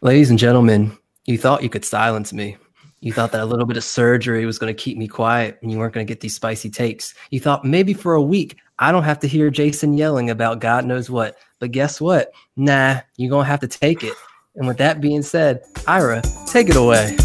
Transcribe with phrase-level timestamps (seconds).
[0.00, 2.56] Ladies and gentlemen, you thought you could silence me.
[3.00, 5.72] You thought that a little bit of surgery was going to keep me quiet and
[5.72, 7.14] you weren't going to get these spicy takes.
[7.30, 10.84] You thought maybe for a week I don't have to hear Jason yelling about God
[10.84, 11.36] knows what.
[11.58, 12.30] But guess what?
[12.56, 14.14] Nah, you're going to have to take it.
[14.54, 17.16] And with that being said, Ira, take it away.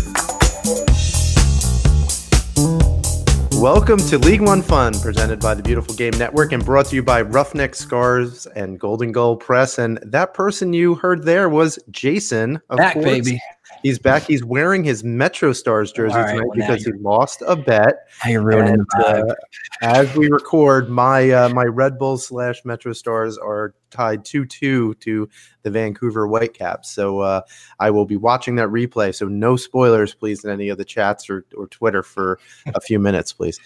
[3.63, 7.01] Welcome to League One Fun, presented by the Beautiful Game Network and brought to you
[7.01, 9.77] by Roughneck Scars and Golden Goal Press.
[9.77, 12.59] And that person you heard there was Jason.
[12.69, 13.05] Of Back, course.
[13.05, 13.41] baby.
[13.81, 14.23] He's back.
[14.23, 18.07] He's wearing his Metro Stars jersey right, tonight well, because he lost a bet.
[18.19, 19.35] How you ruining and, the uh,
[19.81, 24.93] As we record, my uh, my Red Bull slash Metro Stars are tied two two
[24.95, 25.29] to
[25.61, 26.91] the Vancouver Whitecaps.
[26.91, 27.41] So uh,
[27.79, 29.15] I will be watching that replay.
[29.15, 32.39] So no spoilers, please, in any of the chats or, or Twitter for
[32.73, 33.59] a few minutes, please.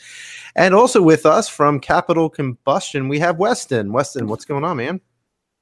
[0.56, 3.92] And also with us from Capital Combustion, we have Weston.
[3.92, 5.02] Weston, what's going on, man?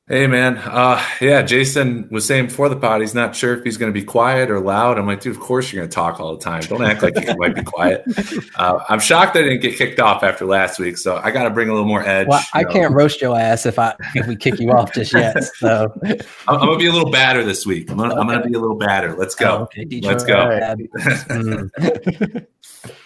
[0.07, 1.41] Hey man, uh, yeah.
[1.41, 4.51] Jason was saying before the pod, he's not sure if he's going to be quiet
[4.51, 4.99] or loud.
[4.99, 6.61] I'm like, dude, of course you're going to talk all the time.
[6.61, 8.03] Don't act like you might be quiet.
[8.57, 11.49] Uh, I'm shocked I didn't get kicked off after last week, so I got to
[11.49, 12.27] bring a little more edge.
[12.27, 12.69] Well, I know.
[12.69, 15.35] can't roast your ass if I if we kick you off just yet.
[15.55, 16.17] So I'm,
[16.47, 17.89] I'm, gonna be a little badder this week.
[17.89, 18.21] I'm gonna, okay.
[18.21, 19.15] I'm gonna be a little badder.
[19.17, 19.57] Let's go.
[19.59, 19.85] Oh, okay.
[20.01, 20.35] Let's go.
[21.35, 22.45] Mm.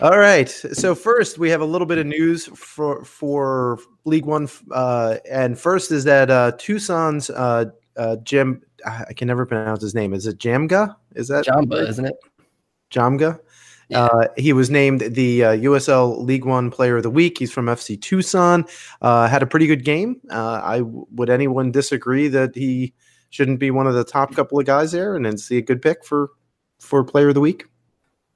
[0.01, 0.49] All right.
[0.49, 5.57] So first, we have a little bit of news for for League One, uh, and
[5.57, 7.65] first is that uh, Tucson's uh,
[7.97, 8.61] uh, Jim.
[8.85, 10.13] I can never pronounce his name.
[10.13, 10.95] Is it Jamga?
[11.15, 11.87] Is that Jamba?
[11.87, 12.15] Isn't it?
[12.91, 13.39] Jamga.
[13.89, 14.03] Yeah.
[14.03, 17.39] Uh, he was named the uh, USL League One Player of the Week.
[17.39, 18.65] He's from FC Tucson.
[19.01, 20.21] Uh, had a pretty good game.
[20.29, 22.93] Uh, I would anyone disagree that he
[23.31, 25.81] shouldn't be one of the top couple of guys there, and then see a good
[25.81, 26.29] pick for
[26.79, 27.65] for Player of the Week.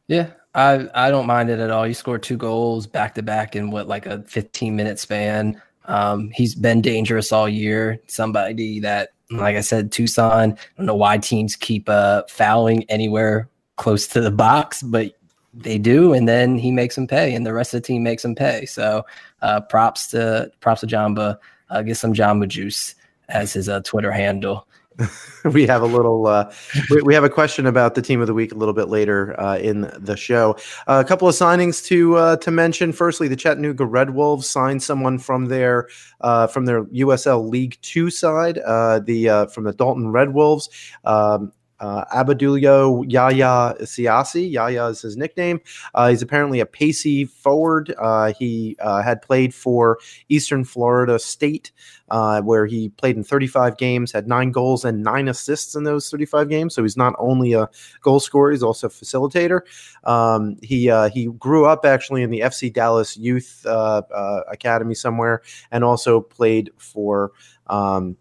[0.08, 1.88] Yeah, I I don't mind it at all.
[1.88, 5.62] You scored two goals back to back in what like a 15 minute span.
[5.86, 8.00] Um, he's been dangerous all year.
[8.08, 10.54] Somebody that, like I said, Tucson.
[10.54, 15.14] I don't know why teams keep uh, fouling anywhere close to the box, but
[15.54, 18.24] they do, and then he makes them pay, and the rest of the team makes
[18.24, 18.66] them pay.
[18.66, 19.06] So,
[19.42, 21.38] uh, props to props to Jamba.
[21.70, 22.96] Uh, get some Jamba juice
[23.30, 24.68] as his uh, Twitter handle.
[25.46, 26.52] we have a little uh,
[26.90, 29.40] we, we, have a question about the team of the week a little bit later
[29.40, 30.56] uh, in the show.
[30.88, 32.92] Uh, a couple of signings to uh, to mention.
[32.92, 35.88] Firstly the chattanooga red wolves signed someone from their
[36.22, 40.70] uh, from their usl league two side uh, the from the dalton red wolves.
[41.04, 44.50] Um, uh, Abadulio Yaya Siasi.
[44.50, 45.60] Yaya is his nickname.
[45.94, 47.94] Uh, he's apparently a pacey forward.
[47.98, 51.72] Uh, he uh, had played for Eastern Florida State,
[52.10, 56.10] uh, where he played in 35 games, had nine goals and nine assists in those
[56.10, 56.76] 35 games.
[56.76, 57.70] So he's not only a
[58.02, 59.62] goal scorer, he's also a facilitator.
[60.04, 65.42] Um, he uh, he grew up actually in the FC Dallas Youth Academy somewhere,
[65.72, 67.32] and also played for.
[67.68, 68.18] Um,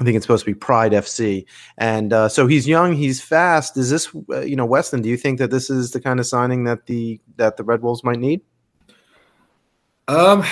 [0.00, 1.46] I think it's supposed to be Pride FC,
[1.78, 3.76] and uh, so he's young, he's fast.
[3.76, 5.02] Is this, uh, you know, Weston?
[5.02, 7.80] Do you think that this is the kind of signing that the that the Red
[7.82, 8.40] Wolves might need?
[10.08, 10.44] Um,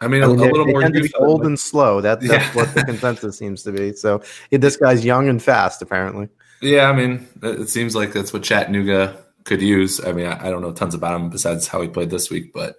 [0.00, 2.00] I mean, I mean a, a little more old and slow.
[2.00, 2.54] That, that's yeah.
[2.54, 3.92] what the consensus seems to be.
[3.92, 6.28] So this guy's young and fast, apparently.
[6.60, 10.02] Yeah, I mean, it seems like that's what Chattanooga could use.
[10.04, 12.52] I mean, I, I don't know tons about him besides how he played this week,
[12.52, 12.76] but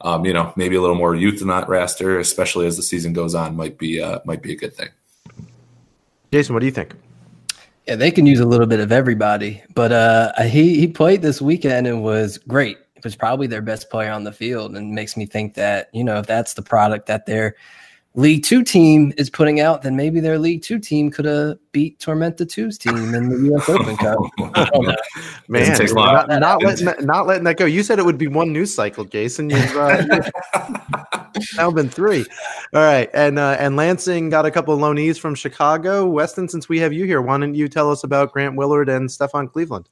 [0.00, 3.12] um, you know, maybe a little more youth in that roster, especially as the season
[3.12, 4.88] goes on, might be uh, might be a good thing.
[6.34, 6.96] Jason, what do you think?
[7.86, 11.40] Yeah, they can use a little bit of everybody, but uh, he he played this
[11.40, 12.76] weekend and was great.
[12.96, 16.02] It was probably their best player on the field, and makes me think that you
[16.02, 17.54] know if that's the product that they're
[18.16, 21.98] League Two team is putting out, then maybe their League Two team could have beat
[21.98, 23.68] Tormenta 2's team in the U.S.
[23.68, 24.18] Open Cup.
[25.48, 27.64] Man, not, not letting that, not letting that go.
[27.64, 29.50] You said it would be one news cycle, Jason.
[29.50, 30.04] You've uh,
[31.56, 32.24] now been three.
[32.72, 36.06] All right, and uh, and Lansing got a couple of loanees from Chicago.
[36.06, 39.10] Weston, since we have you here, why don't you tell us about Grant Lillard and
[39.10, 39.88] Stefan Cleveland?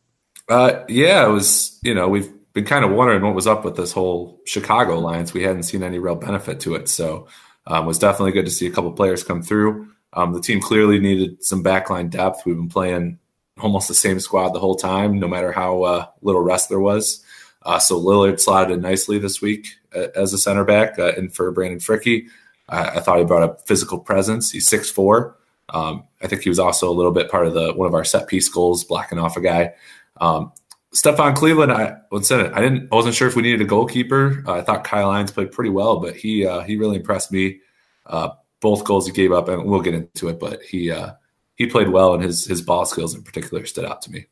[0.48, 1.78] Uh, yeah, it was.
[1.82, 5.32] You know, we've been kind of wondering what was up with this whole Chicago alliance.
[5.32, 7.28] We hadn't seen any real benefit to it, so
[7.66, 9.88] um, was definitely good to see a couple players come through.
[10.12, 12.44] Um, the team clearly needed some backline depth.
[12.44, 13.18] We've been playing
[13.58, 17.24] almost the same squad the whole time, no matter how uh, little rest there was.
[17.62, 21.50] Uh, so Lillard slotted in nicely this week as a center back, uh, and for
[21.50, 22.26] Brandon Fricke,
[22.68, 24.50] I, I, thought he brought a physical presence.
[24.50, 25.36] He's six four.
[25.68, 28.04] Um, I think he was also a little bit part of the one of our
[28.04, 29.74] set piece goals, blocking off a guy.
[30.20, 30.52] Um,
[30.92, 32.52] Stefan Cleveland, I said it.
[32.52, 32.88] I didn't.
[32.92, 34.44] I wasn't sure if we needed a goalkeeper.
[34.46, 37.60] Uh, I thought Kyle Hines played pretty well, but he uh, he really impressed me.
[38.06, 38.30] Uh,
[38.60, 41.12] both goals he gave up, and we'll get into it, but he uh,
[41.54, 44.26] he played well, and his his ball skills in particular stood out to me.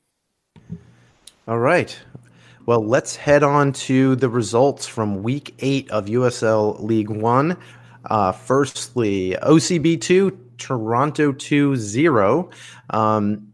[1.49, 1.99] All right.
[2.67, 7.57] Well, let's head on to the results from Week Eight of USL League One.
[8.05, 12.51] Uh, firstly, OCB two, Toronto two zero.
[12.91, 13.51] Um,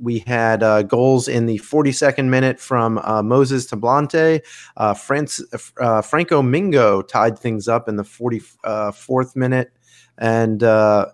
[0.00, 4.42] we had uh, goals in the 42nd minute from uh, Moses Tablante.
[4.76, 5.42] Uh, France,
[5.80, 9.72] uh, Franco Mingo tied things up in the 44th minute.
[10.18, 11.06] And uh,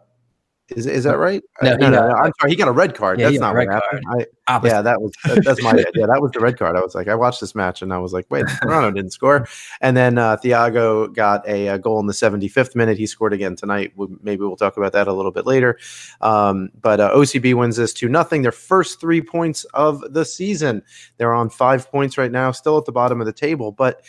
[0.68, 1.42] is is that right?
[1.60, 2.50] No, no, no, no, I'm sorry.
[2.50, 3.20] He got a red card.
[3.20, 4.02] Yeah, that's not what happened.
[4.08, 5.12] I, yeah, that was
[5.44, 6.06] that's my yeah.
[6.06, 6.74] That was the red card.
[6.74, 9.46] I was like, I watched this match and I was like, wait, Toronto didn't score.
[9.82, 12.96] And then uh, Thiago got a, a, goal in the 75th minute.
[12.96, 13.92] He scored again tonight.
[14.22, 15.78] Maybe we'll talk about that a little bit later.
[16.22, 18.40] Um, but uh, OCB wins this two nothing.
[18.40, 20.82] Their first three points of the season.
[21.18, 23.70] They're on five points right now, still at the bottom of the table.
[23.70, 24.02] But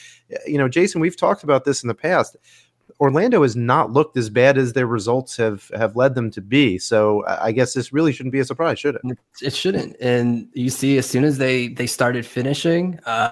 [0.48, 2.38] you know, Jason, we've talked about this in the past
[3.00, 6.78] Orlando has not looked as bad as their results have have led them to be.
[6.78, 9.18] So I guess this really shouldn't be a surprise, should it?
[9.42, 9.98] It shouldn't.
[10.00, 13.32] And you see, as soon as they they started finishing, uh,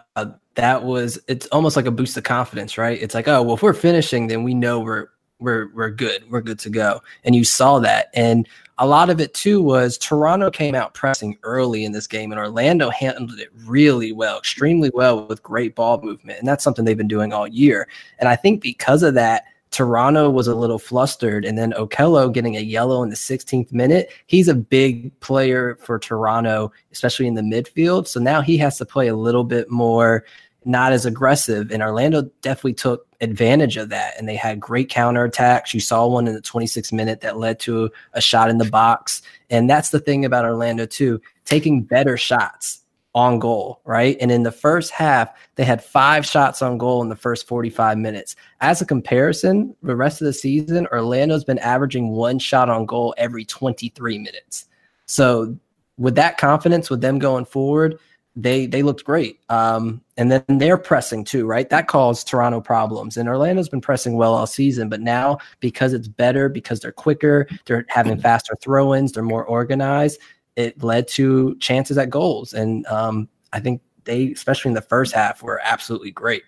[0.55, 3.01] that was it's almost like a boost of confidence, right?
[3.01, 5.07] It's like, oh, well, if we're finishing, then we know we're
[5.39, 7.01] we're we're good, we're good to go.
[7.23, 8.47] And you saw that, and
[8.77, 12.39] a lot of it too was Toronto came out pressing early in this game, and
[12.39, 16.97] Orlando handled it really well, extremely well with great ball movement, and that's something they've
[16.97, 17.87] been doing all year.
[18.19, 19.43] And I think because of that
[19.73, 24.11] Toronto was a little flustered, and then Okello getting a yellow in the 16th minute.
[24.27, 28.07] He's a big player for Toronto, especially in the midfield.
[28.07, 30.25] So now he has to play a little bit more,
[30.63, 31.71] not as aggressive.
[31.71, 35.73] And Orlando definitely took advantage of that, and they had great counterattacks.
[35.73, 39.21] You saw one in the 26th minute that led to a shot in the box,
[39.49, 42.81] and that's the thing about Orlando too, taking better shots
[43.15, 44.17] on goal, right?
[44.19, 47.97] And in the first half, they had five shots on goal in the first 45
[47.97, 48.35] minutes.
[48.59, 53.13] As a comparison, the rest of the season, Orlando's been averaging one shot on goal
[53.17, 54.65] every 23 minutes.
[55.05, 55.57] So,
[55.97, 57.99] with that confidence, with them going forward,
[58.35, 59.39] they they looked great.
[59.49, 61.69] Um, and then they're pressing too, right?
[61.69, 63.18] That caused Toronto problems.
[63.18, 67.48] And Orlando's been pressing well all season, but now because it's better, because they're quicker,
[67.65, 70.19] they're having faster throw-ins, they're more organized
[70.56, 72.54] it led to chances at goals.
[72.54, 76.44] And um, I think they, especially in the first half, were absolutely great.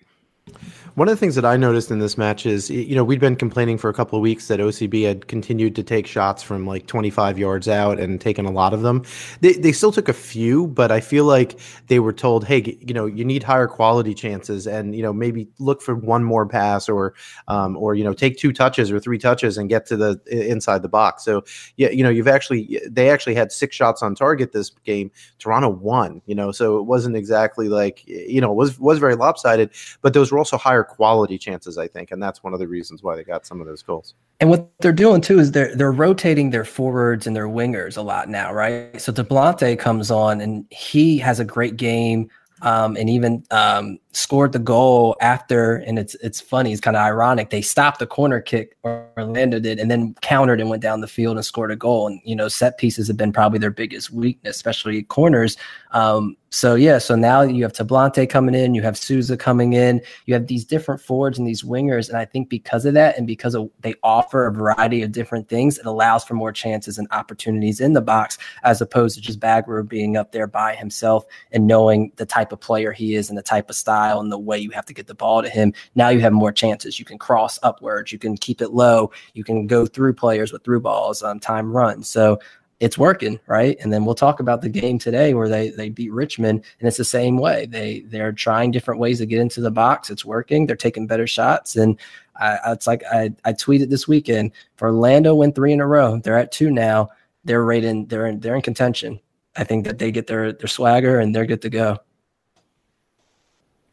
[0.96, 3.36] One of the things that I noticed in this match is, you know, we'd been
[3.36, 6.86] complaining for a couple of weeks that OCB had continued to take shots from like
[6.86, 9.04] 25 yards out and taken a lot of them.
[9.42, 12.94] They, they still took a few, but I feel like they were told, hey, you
[12.94, 16.88] know, you need higher quality chances and, you know, maybe look for one more pass
[16.88, 17.12] or,
[17.46, 20.80] um, or, you know, take two touches or three touches and get to the inside
[20.80, 21.26] the box.
[21.26, 21.44] So,
[21.76, 25.10] yeah, you know, you've actually, they actually had six shots on target this game.
[25.40, 29.72] Toronto won, you know, so it wasn't exactly like, you know, was, was very lopsided,
[30.00, 33.02] but those were also higher quality chances, I think, and that's one of the reasons
[33.02, 34.14] why they got some of those goals.
[34.40, 38.02] And what they're doing too is they're they're rotating their forwards and their wingers a
[38.02, 39.00] lot now, right?
[39.00, 42.30] So Tablante comes on and he has a great game
[42.62, 45.76] um, and even um, scored the goal after.
[45.76, 47.50] And it's it's funny, it's kind of ironic.
[47.50, 51.36] They stopped the corner kick, Orlando did, and then countered and went down the field
[51.36, 52.06] and scored a goal.
[52.06, 55.56] And you know, set pieces have been probably their biggest weakness, especially corners.
[55.92, 60.00] Um, so yeah, so now you have Tablante coming in, you have Souza coming in,
[60.26, 63.26] you have these different forwards and these wingers, and I think because of that, and
[63.26, 67.08] because of, they offer a variety of different things, it allows for more chances and
[67.10, 71.66] opportunities in the box as opposed to just Bagger being up there by himself and
[71.66, 74.58] knowing the type of player he is and the type of style and the way
[74.58, 75.72] you have to get the ball to him.
[75.96, 76.98] Now you have more chances.
[76.98, 80.62] You can cross upwards, you can keep it low, you can go through players with
[80.62, 82.08] through balls on um, time runs.
[82.08, 82.38] So
[82.78, 83.76] it's working, right?
[83.80, 86.98] And then we'll talk about the game today where they they beat Richmond, and it's
[86.98, 87.66] the same way.
[87.66, 90.10] They they're trying different ways to get into the box.
[90.10, 90.66] It's working.
[90.66, 91.98] They're taking better shots, and
[92.38, 96.18] I, it's like I I tweeted this weekend for Orlando win three in a row.
[96.18, 97.08] They're at two now.
[97.44, 98.10] They're rated.
[98.10, 99.20] They're in, they're in contention.
[99.56, 101.98] I think that they get their their swagger and they're good to go.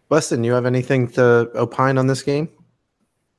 [0.09, 2.49] Weston, you have anything to opine on this game?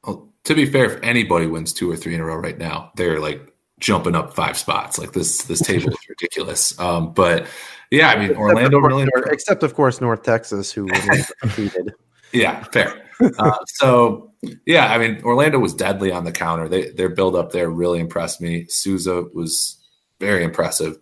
[0.05, 2.91] Well, to be fair, if anybody wins two or three in a row right now,
[2.97, 4.99] they're like jumping up five spots.
[4.99, 6.79] Like this, this table is ridiculous.
[6.79, 7.47] Um, but
[7.91, 10.89] yeah, I mean, except Orlando really, North, except of course North Texas, who
[11.41, 11.95] competed.
[12.33, 13.03] yeah, fair.
[13.39, 14.33] Uh, so
[14.67, 16.69] yeah, I mean, Orlando was deadly on the counter.
[16.69, 18.67] They their build up there really impressed me.
[18.69, 19.81] Souza was
[20.21, 20.99] very impressive.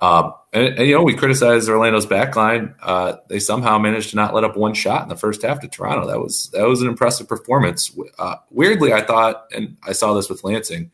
[0.00, 2.74] Um, and, and, you know, we criticized Orlando's backline.
[2.80, 5.68] Uh, they somehow managed to not let up one shot in the first half to
[5.68, 6.06] Toronto.
[6.06, 7.94] That was that was an impressive performance.
[8.18, 10.90] Uh, weirdly, I thought, and I saw this with Lansing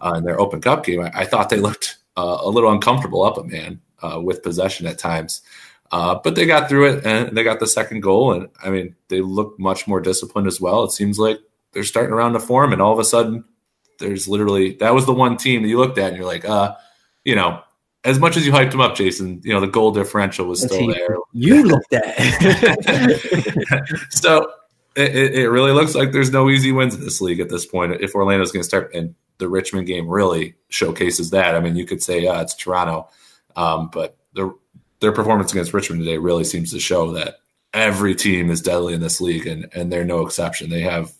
[0.00, 3.22] uh, in their Open Cup game, I, I thought they looked uh, a little uncomfortable
[3.22, 5.42] up a man uh, with possession at times.
[5.90, 8.32] Uh, but they got through it and they got the second goal.
[8.32, 10.84] And I mean, they look much more disciplined as well.
[10.84, 11.38] It seems like
[11.72, 13.44] they're starting around the form, and all of a sudden,
[13.98, 16.74] there's literally that was the one team that you looked at and you're like, uh,
[17.24, 17.62] you know,
[18.04, 20.86] as much as you hyped them up, Jason, you know the goal differential was still
[20.88, 21.16] there.
[21.32, 22.16] You looked at.
[24.10, 24.52] so
[24.96, 28.00] it, it, really looks like there's no easy wins in this league at this point.
[28.00, 31.54] If Orlando's going to start, and the Richmond game really showcases that.
[31.54, 33.08] I mean, you could say uh, it's Toronto,
[33.56, 34.54] um, but the,
[35.00, 37.36] their performance against Richmond today really seems to show that
[37.72, 40.70] every team is deadly in this league, and and they're no exception.
[40.70, 41.12] They have,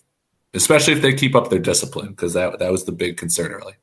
[0.55, 3.75] especially if they keep up their discipline, because that that was the big concern early.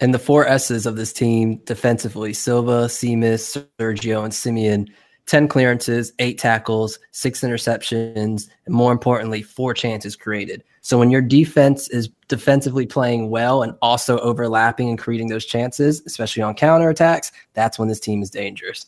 [0.00, 4.88] And the four S's of this team defensively: Silva, Seamus, Sergio, and Simeon
[5.26, 10.64] 10 clearances, eight tackles, six interceptions, and more importantly, four chances created.
[10.82, 16.02] So when your defense is defensively playing well and also overlapping and creating those chances,
[16.06, 18.86] especially on counterattacks, that's when this team is dangerous.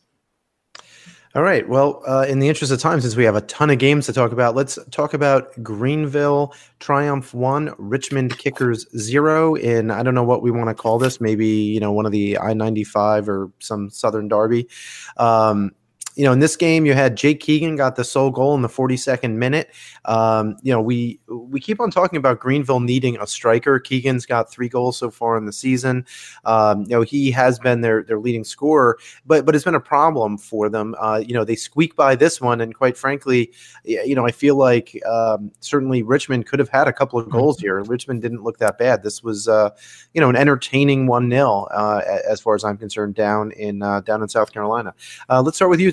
[1.37, 1.69] All right.
[1.69, 4.13] Well, uh, in the interest of time, since we have a ton of games to
[4.13, 9.57] talk about, let's talk about Greenville Triumph one, Richmond Kickers zero.
[9.57, 11.21] In I don't know what we want to call this.
[11.21, 14.69] Maybe you know one of the I ninety five or some Southern Derby.
[15.17, 15.73] Um,
[16.15, 18.69] you know, in this game, you had Jake Keegan got the sole goal in the
[18.69, 19.71] 42nd minute.
[20.05, 23.79] Um, you know, we we keep on talking about Greenville needing a striker.
[23.81, 26.07] Keegan's got three goals so far in the season.
[26.45, 29.81] Um, you know, he has been their their leading scorer, but but it's been a
[29.81, 30.95] problem for them.
[31.01, 33.53] Uh, you know, they squeak by this one, and quite frankly,
[33.85, 37.59] you know, I feel like um, certainly Richmond could have had a couple of goals
[37.59, 37.83] here.
[37.83, 39.03] Richmond didn't look that bad.
[39.03, 39.71] This was, uh,
[40.13, 44.01] you know, an entertaining one 0 uh, as far as I'm concerned down in uh,
[44.01, 44.95] down in South Carolina.
[45.29, 45.93] Uh, let's start with you,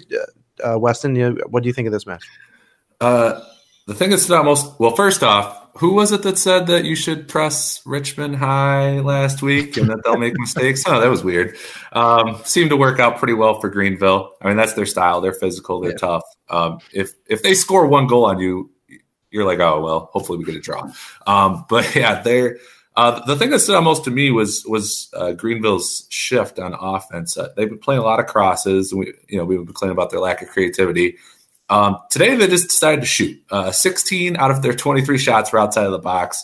[0.63, 2.25] uh, Weston, you, what do you think of this match?
[2.99, 3.41] Uh,
[3.87, 6.95] the thing that's not most well, first off, who was it that said that you
[6.95, 10.83] should press Richmond high last week and that they'll make mistakes?
[10.85, 11.57] Oh, that was weird.
[11.93, 14.33] Um, seemed to work out pretty well for Greenville.
[14.41, 15.21] I mean, that's their style.
[15.21, 15.79] They're physical.
[15.79, 15.97] They're yeah.
[15.97, 16.23] tough.
[16.49, 18.69] Um, if if they score one goal on you,
[19.31, 20.91] you're like, oh well, hopefully we get a draw.
[21.25, 22.57] Um, but yeah, they're
[22.95, 26.73] uh, the thing that stood out most to me was was uh, Greenville's shift on
[26.73, 27.37] offense.
[27.37, 29.93] Uh, they've been playing a lot of crosses, and we you know we've been complaining
[29.93, 31.17] about their lack of creativity.
[31.69, 33.41] Um, today they just decided to shoot.
[33.49, 36.43] Uh, 16 out of their 23 shots were outside of the box.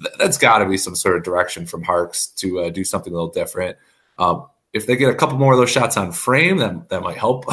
[0.00, 3.12] Th- that's got to be some sort of direction from Harkes to uh, do something
[3.12, 3.76] a little different.
[4.20, 7.16] Um, if they get a couple more of those shots on frame, that that might
[7.16, 7.46] help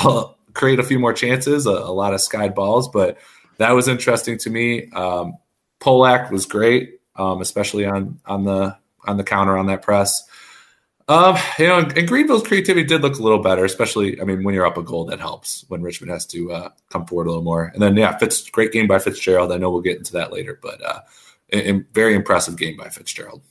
[0.53, 1.65] create a few more chances.
[1.65, 3.17] A, a, lot of skied balls, but
[3.57, 4.91] that was interesting to me.
[4.91, 5.37] Um,
[5.79, 10.24] Polak was great um, especially on on the on the counter on that press.
[11.07, 14.19] Um, you know, and Greenville's creativity did look a little better, especially.
[14.19, 15.63] I mean, when you're up a goal, that helps.
[15.67, 18.72] When Richmond has to uh, come forward a little more, and then yeah, Fitz, great
[18.72, 19.51] game by Fitzgerald.
[19.51, 21.01] I know we'll get into that later, but uh,
[21.53, 23.41] a, a very impressive game by Fitzgerald.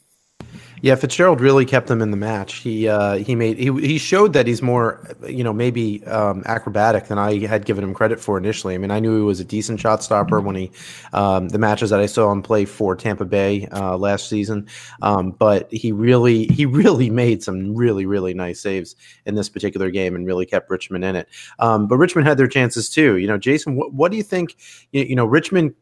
[0.85, 2.57] Yeah, Fitzgerald really kept them in the match.
[2.57, 7.07] He uh, he made he he showed that he's more you know maybe um, acrobatic
[7.07, 8.75] than I had given him credit for initially.
[8.75, 10.71] I mean, I knew he was a decent shot stopper when he
[11.15, 14.69] um, the matches that I saw him play for Tampa Bay uh, last season,
[15.01, 19.91] um, but he really he really made some really really nice saves in this particular
[19.91, 21.31] game and really kept Richmond in it.
[21.61, 23.17] Um, but Richmond had their chances too.
[23.17, 24.55] You know, Jason, what, what do you think?
[24.93, 25.75] You, you know, Richmond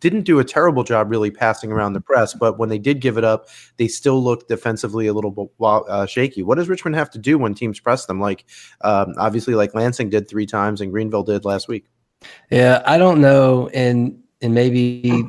[0.00, 3.18] didn't do a terrible job really passing around the press, but when they did give
[3.18, 6.42] it up, they still looked defensively a little bit uh, shaky.
[6.42, 8.20] What does Richmond have to do when teams press them?
[8.20, 8.44] Like
[8.82, 11.86] um, obviously, like Lansing did three times and Greenville did last week.
[12.50, 15.24] Yeah, I don't know, and and maybe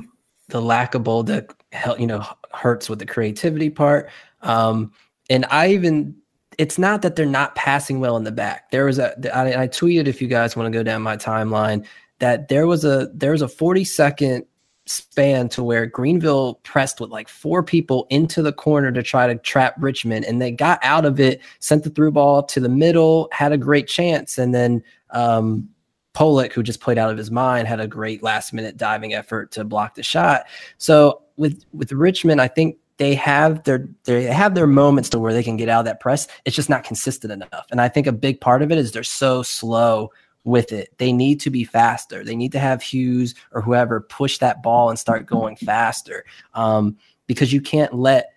[0.50, 1.52] the lack of bold that
[2.00, 4.10] you know hurts with the creativity part.
[4.42, 4.92] Um,
[5.30, 6.16] and I even
[6.58, 8.72] it's not that they're not passing well in the back.
[8.72, 11.86] There was a I, I tweeted if you guys want to go down my timeline
[12.20, 14.46] that there was a there was a 40 second
[14.86, 19.36] span to where Greenville pressed with like four people into the corner to try to
[19.36, 23.30] trap Richmond, and they got out of it, sent the through ball to the middle,
[23.32, 25.70] had a great chance, and then um,
[26.16, 29.52] Polak, who just played out of his mind, had a great last minute diving effort
[29.52, 30.46] to block the shot.
[30.78, 35.34] So with with Richmond, I think they have their they have their moments to where
[35.34, 36.28] they can get out of that press.
[36.46, 39.04] It's just not consistent enough, and I think a big part of it is they're
[39.04, 40.12] so slow
[40.50, 40.90] with it.
[40.98, 42.24] They need to be faster.
[42.24, 46.98] They need to have Hughes or whoever push that ball and start going faster um,
[47.28, 48.34] because you can't let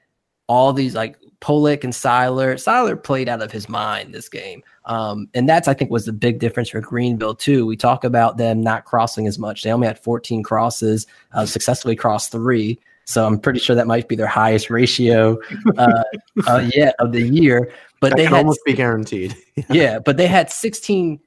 [0.47, 2.57] all these like Polak and Seiler.
[2.57, 4.63] Seiler played out of his mind this game.
[4.85, 7.67] Um, and that's, I think, was the big difference for Greenville, too.
[7.67, 9.63] We talk about them not crossing as much.
[9.63, 12.79] They only had 14 crosses, uh, successfully crossed three.
[13.05, 15.39] So I'm pretty sure that might be their highest ratio
[15.77, 16.05] uh,
[16.47, 17.73] uh, yet of the year.
[18.01, 19.37] But that they had, almost be guaranteed.
[19.71, 21.21] yeah, but they had 16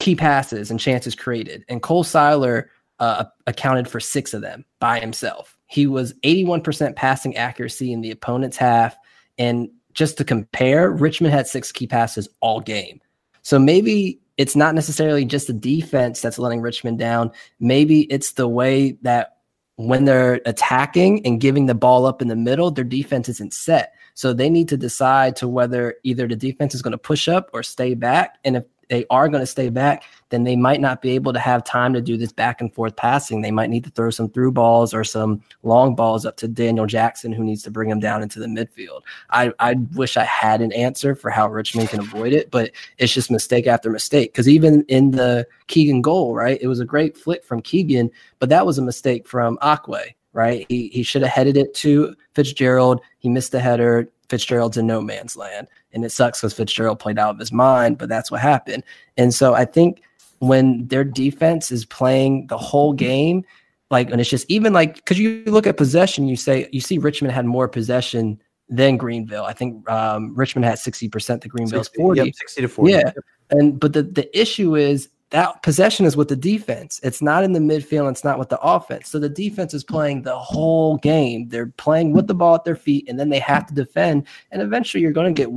[0.00, 1.64] key passes and chances created.
[1.68, 5.56] And Cole Seiler uh, accounted for six of them by himself.
[5.66, 8.96] He was 81% passing accuracy in the opponent's half.
[9.38, 13.00] And just to compare, Richmond had six key passes all game.
[13.42, 17.32] So maybe it's not necessarily just the defense that's letting Richmond down.
[17.60, 19.38] Maybe it's the way that
[19.76, 23.94] when they're attacking and giving the ball up in the middle, their defense isn't set.
[24.14, 27.50] So they need to decide to whether either the defense is going to push up
[27.52, 28.38] or stay back.
[28.44, 31.38] And if they are going to stay back, then they might not be able to
[31.38, 33.40] have time to do this back and forth passing.
[33.40, 36.86] They might need to throw some through balls or some long balls up to Daniel
[36.86, 39.02] Jackson, who needs to bring him down into the midfield.
[39.30, 43.12] I, I wish I had an answer for how Richmond can avoid it, but it's
[43.12, 44.32] just mistake after mistake.
[44.32, 48.48] Because even in the Keegan goal, right, it was a great flick from Keegan, but
[48.48, 50.66] that was a mistake from Akwe right?
[50.68, 53.00] He he should have headed it to Fitzgerald.
[53.18, 54.08] He missed the header.
[54.28, 55.68] Fitzgerald's in no man's land.
[55.92, 58.84] And it sucks because Fitzgerald played out of his mind, but that's what happened.
[59.16, 60.02] And so I think
[60.40, 63.44] when their defense is playing the whole game,
[63.90, 66.98] like, and it's just even like, because you look at possession, you say, you see
[66.98, 69.44] Richmond had more possession than Greenville.
[69.44, 72.20] I think um, Richmond had 60%, the Greenville's 60, 40.
[72.20, 72.92] Yep, 60 to 40.
[72.92, 73.12] Yeah.
[73.50, 77.00] And, but the, the issue is that possession is with the defense.
[77.02, 78.10] It's not in the midfield.
[78.10, 79.08] It's not with the offense.
[79.08, 81.48] So the defense is playing the whole game.
[81.48, 84.26] They're playing with the ball at their feet, and then they have to defend.
[84.50, 85.50] And eventually, you're going to get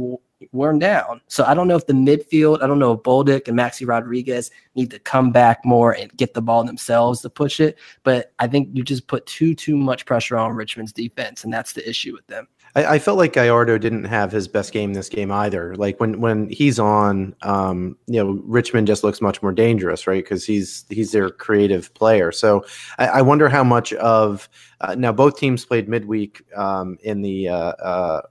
[0.52, 1.22] worn down.
[1.28, 4.52] So I don't know if the midfield, I don't know if Bolduc and Maxi Rodriguez
[4.76, 7.78] need to come back more and get the ball themselves to push it.
[8.04, 11.74] But I think you just put too too much pressure on Richmond's defense, and that's
[11.74, 12.48] the issue with them.
[12.76, 15.76] I, I, felt like Gallardo didn't have his best game this game either.
[15.76, 20.24] Like when when he's on, um, you know, Richmond just looks much more dangerous, right?
[20.24, 22.32] Because he's he's their creative player.
[22.32, 22.66] So
[22.98, 24.48] I, I wonder how much of
[24.82, 28.22] uh, now both teams played midweek um, in the uh, uh,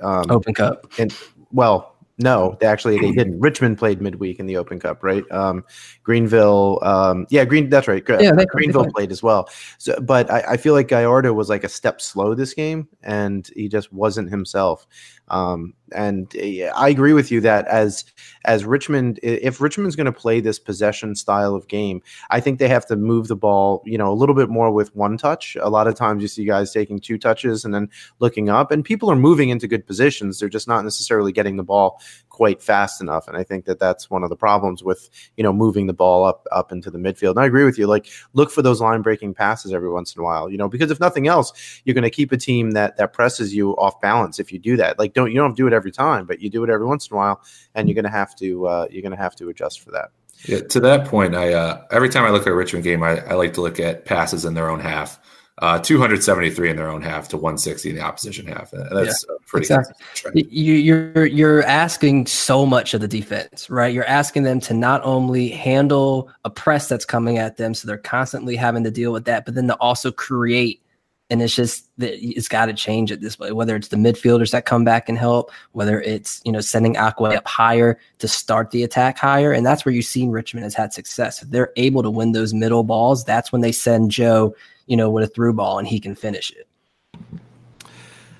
[0.00, 0.92] um, Open Cup.
[0.98, 1.14] And
[1.52, 3.40] well, no, they actually they didn't.
[3.40, 5.24] Richmond played midweek in the Open Cup, right?
[5.30, 5.64] Um,
[6.02, 7.70] Greenville, um, yeah, Green.
[7.70, 8.02] That's right.
[8.06, 9.48] Yeah, Greenville played as well.
[9.78, 13.48] So, but I, I, feel like Gallardo was like a step slow this game, and
[13.56, 14.86] he just wasn't himself.
[15.30, 16.32] Um, and
[16.74, 18.04] I agree with you that as
[18.44, 22.68] as Richmond, if Richmond's going to play this possession style of game, I think they
[22.68, 25.56] have to move the ball, you know, a little bit more with one touch.
[25.60, 28.84] A lot of times you see guys taking two touches and then looking up, and
[28.84, 30.38] people are moving into good positions.
[30.38, 33.28] They're just not necessarily getting the ball quite fast enough.
[33.28, 36.24] And I think that that's one of the problems with you know moving the ball
[36.24, 37.30] up up into the midfield.
[37.30, 37.86] And I agree with you.
[37.86, 40.90] Like look for those line breaking passes every once in a while, you know, because
[40.90, 41.52] if nothing else,
[41.84, 44.76] you're going to keep a team that that presses you off balance if you do
[44.76, 44.98] that.
[44.98, 47.14] Like don't you don't do it every time, but you do it every once in
[47.14, 47.42] a while,
[47.74, 50.10] and you're going to have to uh, you're going to have to adjust for that.
[50.46, 53.20] Yeah, to that point, I uh, every time I look at a Richmond game, I,
[53.26, 55.20] I like to look at passes in their own half
[55.60, 58.72] uh, 273 in their own half to 160 in the opposition half.
[58.72, 60.48] And that's yeah, pretty exactly.
[60.50, 63.92] You, you're you're asking so much of the defense, right?
[63.92, 67.98] You're asking them to not only handle a press that's coming at them, so they're
[67.98, 70.82] constantly having to deal with that, but then to also create.
[71.30, 73.52] And it's just that it's got to change it this way.
[73.52, 77.36] Whether it's the midfielders that come back and help, whether it's you know sending Aqua
[77.36, 80.92] up higher to start the attack higher, and that's where you've seen Richmond has had
[80.92, 81.42] success.
[81.42, 84.54] If they're able to win those middle balls, that's when they send Joe
[84.90, 86.66] you know, with a through ball and he can finish it.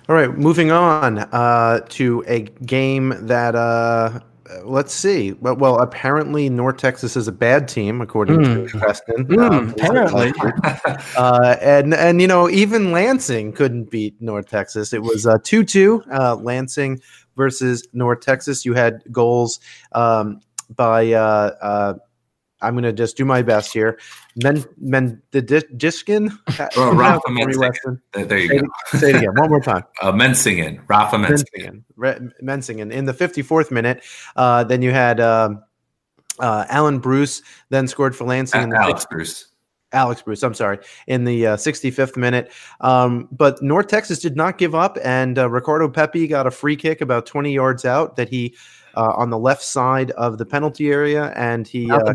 [0.08, 4.18] All right, moving on uh, to a game that uh,
[4.64, 5.32] let's see.
[5.32, 8.70] Well, well, apparently North Texas is a bad team according mm.
[8.70, 9.26] to Weston.
[9.26, 10.32] Mm, um, apparently,
[11.16, 14.92] uh, and and you know even Lansing couldn't beat North Texas.
[14.92, 17.00] It was uh, two two uh, Lansing
[17.36, 18.64] versus North Texas.
[18.64, 19.60] You had goals
[19.92, 20.40] um,
[20.74, 21.94] by uh, uh,
[22.62, 23.98] I'm going to just do my best here.
[24.36, 26.30] Men, men, the Diskin.
[26.76, 28.00] Oh, Rafa Mensingen.
[28.12, 28.66] There you say go.
[28.92, 29.84] It, say it again, one more time.
[30.02, 31.84] Uh, Mensingen, Rafa Mensingen.
[32.42, 32.90] Mensingen.
[32.90, 34.02] In the 54th minute,
[34.36, 35.50] uh, then you had uh,
[36.38, 38.72] uh, Alan Bruce, then scored for Lansing.
[38.72, 39.48] Uh, Alex Bruce.
[39.92, 42.52] Alex Bruce, I'm sorry, in the uh, 65th minute.
[42.80, 46.76] Um, but North Texas did not give up, and uh, Ricardo Pepi got a free
[46.76, 48.54] kick about 20 yards out that he
[49.00, 52.12] uh, on the left side of the penalty area, and he uh,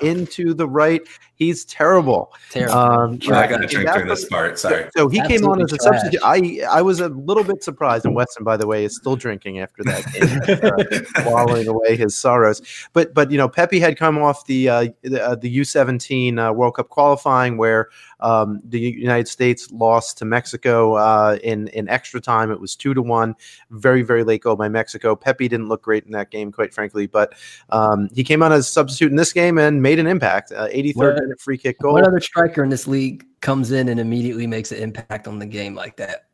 [0.00, 1.02] into the right.
[1.42, 2.32] He's terrible.
[2.50, 2.74] Terrible.
[2.74, 4.60] Um, I got to drink during this part.
[4.60, 4.88] Sorry.
[4.96, 6.00] So he Absolutely came on as a trash.
[6.00, 6.20] substitute.
[6.24, 9.58] I I was a little bit surprised, and Weston, by the way, is still drinking
[9.58, 12.62] after that game, uh, swallowing away his sorrows.
[12.92, 16.52] But but you know, Pepi had come off the uh, the, uh, the U17 uh,
[16.52, 17.88] World Cup qualifying where
[18.20, 22.52] um, the United States lost to Mexico uh, in in extra time.
[22.52, 23.34] It was two to one.
[23.70, 25.16] Very very late goal by Mexico.
[25.16, 27.34] Pepi didn't look great in that game, quite frankly, but
[27.70, 30.52] um, he came on as a substitute in this game and made an impact.
[30.52, 31.94] Uh, 83rd free kick goal.
[31.94, 35.46] What other striker in this league comes in and immediately makes an impact on the
[35.46, 36.26] game like that?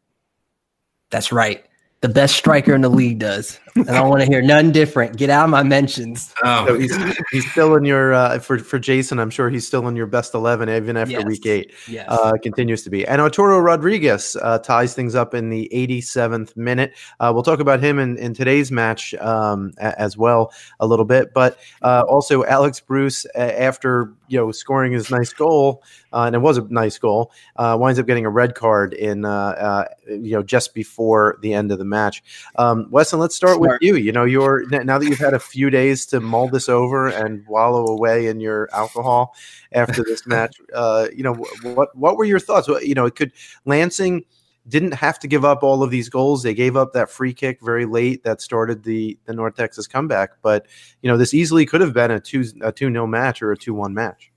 [1.11, 1.65] That's right
[2.01, 3.59] the best striker in the league does.
[3.75, 5.17] And I want to hear none different.
[5.17, 6.35] Get out of my mentions.
[6.43, 6.97] Oh, so he's,
[7.31, 9.19] he's still in your uh, for for Jason.
[9.19, 11.25] I'm sure he's still in your best eleven even after yes.
[11.25, 11.73] week eight.
[11.87, 12.07] Yes.
[12.09, 13.07] Uh, continues to be.
[13.07, 16.95] And Arturo Rodriguez uh, ties things up in the 87th minute.
[17.21, 21.05] Uh, we'll talk about him in, in today's match um, a- as well a little
[21.05, 21.33] bit.
[21.33, 25.83] But uh, also Alex Bruce after you know scoring his nice goal
[26.13, 27.33] uh, and it was a nice goal.
[27.57, 31.53] Uh, winds up getting a red card in uh, uh you know, just before the
[31.53, 32.23] end of the match.
[32.57, 33.73] Um, Weston, let's start Smart.
[33.73, 33.97] with you.
[33.97, 37.47] You know, you're now that you've had a few days to mull this over and
[37.47, 39.35] wallow away in your alcohol
[39.73, 40.57] after this match.
[40.75, 42.69] Uh, you know, what what were your thoughts?
[42.69, 43.33] You know, it could
[43.65, 44.25] Lansing
[44.69, 46.43] didn't have to give up all of these goals.
[46.43, 50.31] They gave up that free kick very late that started the the North Texas comeback.
[50.43, 50.67] But
[51.03, 53.57] you know, this easily could have been a two a two nil match or a
[53.57, 54.31] two one match.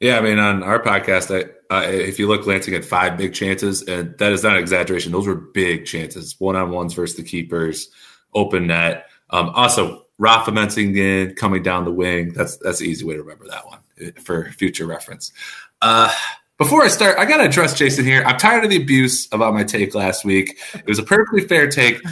[0.00, 3.34] Yeah, I mean, on our podcast, I, uh, if you look, Lansing had five big
[3.34, 5.12] chances, and that is not an exaggeration.
[5.12, 7.90] Those were big chances, one on ones versus the keepers,
[8.34, 9.06] open net.
[9.28, 12.32] Um, also, Rafa Mensingen coming down the wing.
[12.32, 15.32] That's that's an easy way to remember that one eh, for future reference.
[15.82, 16.10] Uh,
[16.56, 18.22] before I start, I got to address Jason here.
[18.24, 20.58] I'm tired of the abuse about my take last week.
[20.74, 22.02] It was a perfectly fair take.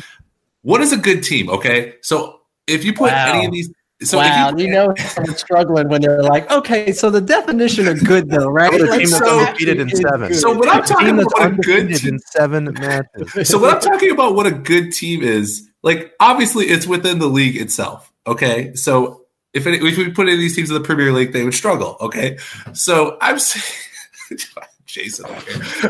[0.62, 1.48] What is a good team?
[1.48, 3.33] Okay, so if you put wow.
[3.33, 3.72] any of these
[4.03, 8.05] so wow, you, you, know someone's struggling when they're like, okay, so the definition of
[8.05, 8.71] good though, right?
[8.71, 10.35] The team that's undefeated in seven.
[10.35, 13.33] So what I'm talking about a good team in seven matches.
[13.49, 17.27] So what I'm talking about what a good team is, like obviously it's within the
[17.27, 18.13] league itself.
[18.27, 21.33] Okay, so if it, if we put any of these teams in the Premier League,
[21.33, 21.97] they would struggle.
[22.01, 22.39] Okay,
[22.75, 24.39] so I'm saying,
[24.87, 25.27] Jason,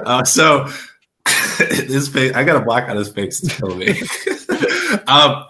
[0.05, 0.69] uh, so
[1.59, 4.01] his face, I got a black on his face to kill me.
[5.09, 5.45] um,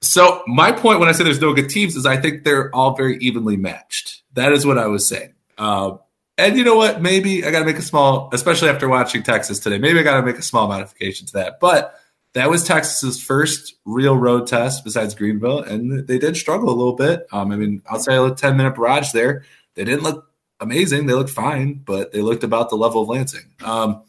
[0.00, 2.94] so my point when I say there's no good teams is I think they're all
[2.96, 4.22] very evenly matched.
[4.34, 5.34] That is what I was saying.
[5.56, 5.96] Uh,
[6.36, 7.02] and you know what?
[7.02, 9.78] Maybe I got to make a small, especially after watching Texas today.
[9.78, 11.58] Maybe I got to make a small modification to that.
[11.58, 11.98] But
[12.34, 16.94] that was Texas's first real road test besides Greenville, and they did struggle a little
[16.94, 17.26] bit.
[17.32, 20.30] Um, I mean, outside of a ten minute barrage there, they didn't look
[20.60, 21.06] amazing.
[21.06, 23.50] They looked fine, but they looked about the level of Lansing.
[23.64, 24.02] Um,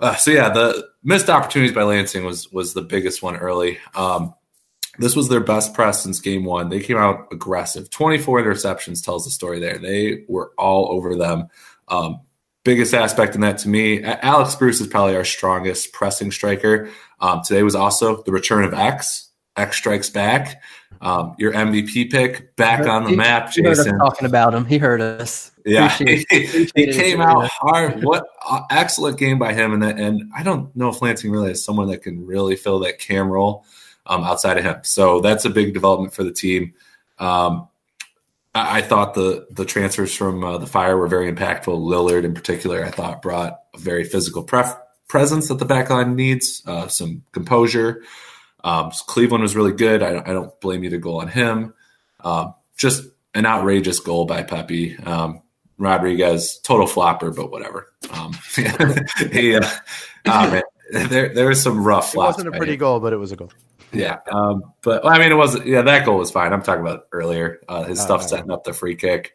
[0.00, 3.78] uh, so yeah, the missed opportunities by Lansing was was the biggest one early.
[3.94, 4.34] Um,
[4.98, 6.68] this was their best press since game one.
[6.68, 7.90] They came out aggressive.
[7.90, 9.78] 24 interceptions tells the story there.
[9.78, 11.48] They were all over them.
[11.86, 12.20] Um,
[12.64, 16.90] biggest aspect in that to me, Alex Bruce is probably our strongest pressing striker.
[17.20, 19.30] Um, today was also the return of X.
[19.56, 20.62] X strikes back.
[21.00, 23.98] Um, your MVP pick back on the he, map, he Jason.
[23.98, 24.64] talking about him.
[24.64, 25.52] He heard us.
[25.64, 26.24] Yeah, he,
[26.74, 28.02] came out hard.
[28.02, 31.64] What uh, excellent game by him, and and I don't know if Lansing really has
[31.64, 33.64] someone that can really fill that cam role
[34.08, 34.80] um, outside of him.
[34.82, 36.74] So that's a big development for the team.
[37.18, 37.68] Um,
[38.54, 41.66] I, I, thought the the transfers from uh, the Fire were very impactful.
[41.66, 46.62] Lillard, in particular, I thought brought a very physical pref- presence that the backline needs,
[46.66, 48.02] uh, some composure.
[48.64, 50.02] Um, Cleveland was really good.
[50.02, 51.74] I, I, don't blame you to go on him.
[52.20, 54.98] Um, just an outrageous goal by Pepi.
[54.98, 55.42] Um,
[55.78, 57.92] Rodriguez, total flopper, but whatever.
[58.10, 58.32] Um,
[59.32, 59.68] he, uh,
[60.26, 60.62] oh, man,
[61.08, 62.14] there there was some rough.
[62.14, 63.52] It wasn't a pretty goal, but it was a goal.
[63.92, 65.66] Yeah, um, but well, I mean, it wasn't.
[65.66, 66.52] Yeah, that goal was fine.
[66.52, 67.60] I'm talking about earlier.
[67.68, 69.34] Uh, his oh, stuff setting up the free kick,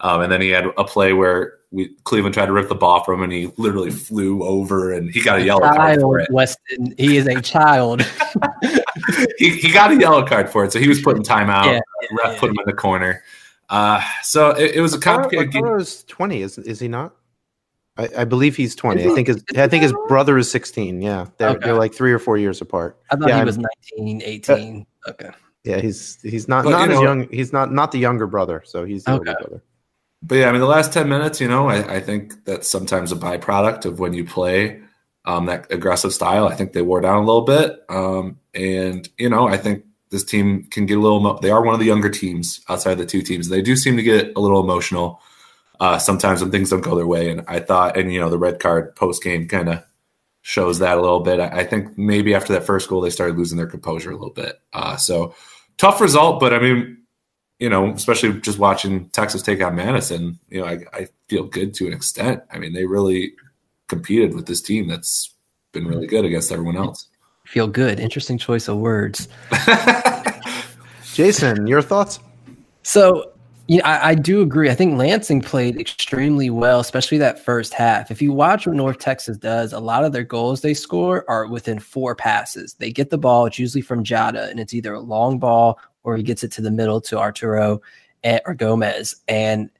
[0.00, 3.02] um, and then he had a play where we Cleveland tried to rip the ball
[3.02, 6.18] from him, and he literally flew over, and he got a yellow child, card for
[6.20, 6.30] it.
[6.30, 8.02] Weston, he is a child.
[9.38, 11.66] he he got a yellow card for it, so he was putting time out.
[11.66, 12.40] Yeah, yeah, ref yeah.
[12.40, 13.22] put him in the corner.
[13.70, 15.50] Uh, so it, it was a complicated.
[15.50, 15.62] game.
[15.62, 17.14] was twenty, is is he not?
[17.96, 19.04] I, I, believe he's 20.
[19.04, 21.00] I think his I think his brother is 16.
[21.00, 21.26] Yeah.
[21.38, 21.60] They're, okay.
[21.64, 22.98] they're like three or four years apart.
[23.10, 23.58] I thought yeah, he was
[23.96, 24.86] 19, 18.
[25.06, 25.30] Uh, okay.
[25.62, 27.28] Yeah, he's he's not but, not as know, young.
[27.30, 29.30] He's not not the younger brother, so he's the okay.
[29.30, 29.62] older brother.
[30.26, 33.12] But yeah, I mean, the last 10 minutes, you know, I, I think that's sometimes
[33.12, 34.80] a byproduct of when you play
[35.26, 36.48] um, that aggressive style.
[36.48, 37.82] I think they wore down a little bit.
[37.90, 41.74] Um, and, you know, I think this team can get a little, they are one
[41.74, 43.50] of the younger teams outside of the two teams.
[43.50, 45.20] They do seem to get a little emotional
[45.84, 47.30] uh, sometimes when things don't go their way.
[47.30, 49.84] And I thought, and you know, the red card post game kind of
[50.40, 51.40] shows that a little bit.
[51.40, 54.32] I, I, think maybe after that first goal, they started losing their composure a little
[54.32, 54.62] bit.
[54.72, 55.34] Uh, so
[55.76, 57.02] tough result, but I mean,
[57.58, 61.74] you know, especially just watching Texas take on Madison, you know, I, I feel good
[61.74, 62.42] to an extent.
[62.50, 63.34] I mean, they really
[63.88, 65.34] competed with this team that's
[65.72, 67.08] been really good against everyone else.
[67.44, 68.00] Feel good.
[68.00, 69.28] Interesting choice of words.
[71.12, 72.20] Jason, your thoughts?
[72.84, 73.33] So
[73.66, 74.68] yeah, I, I, do agree.
[74.68, 78.10] I think Lansing played extremely well, especially that first half.
[78.10, 81.46] If you watch what North Texas does, a lot of their goals they score are
[81.46, 82.74] within four passes.
[82.74, 86.16] They get the ball, it's usually from Jada, and it's either a long ball or
[86.16, 87.80] he gets it to the middle to Arturo
[88.22, 89.16] eh, or Gomez.
[89.28, 89.70] And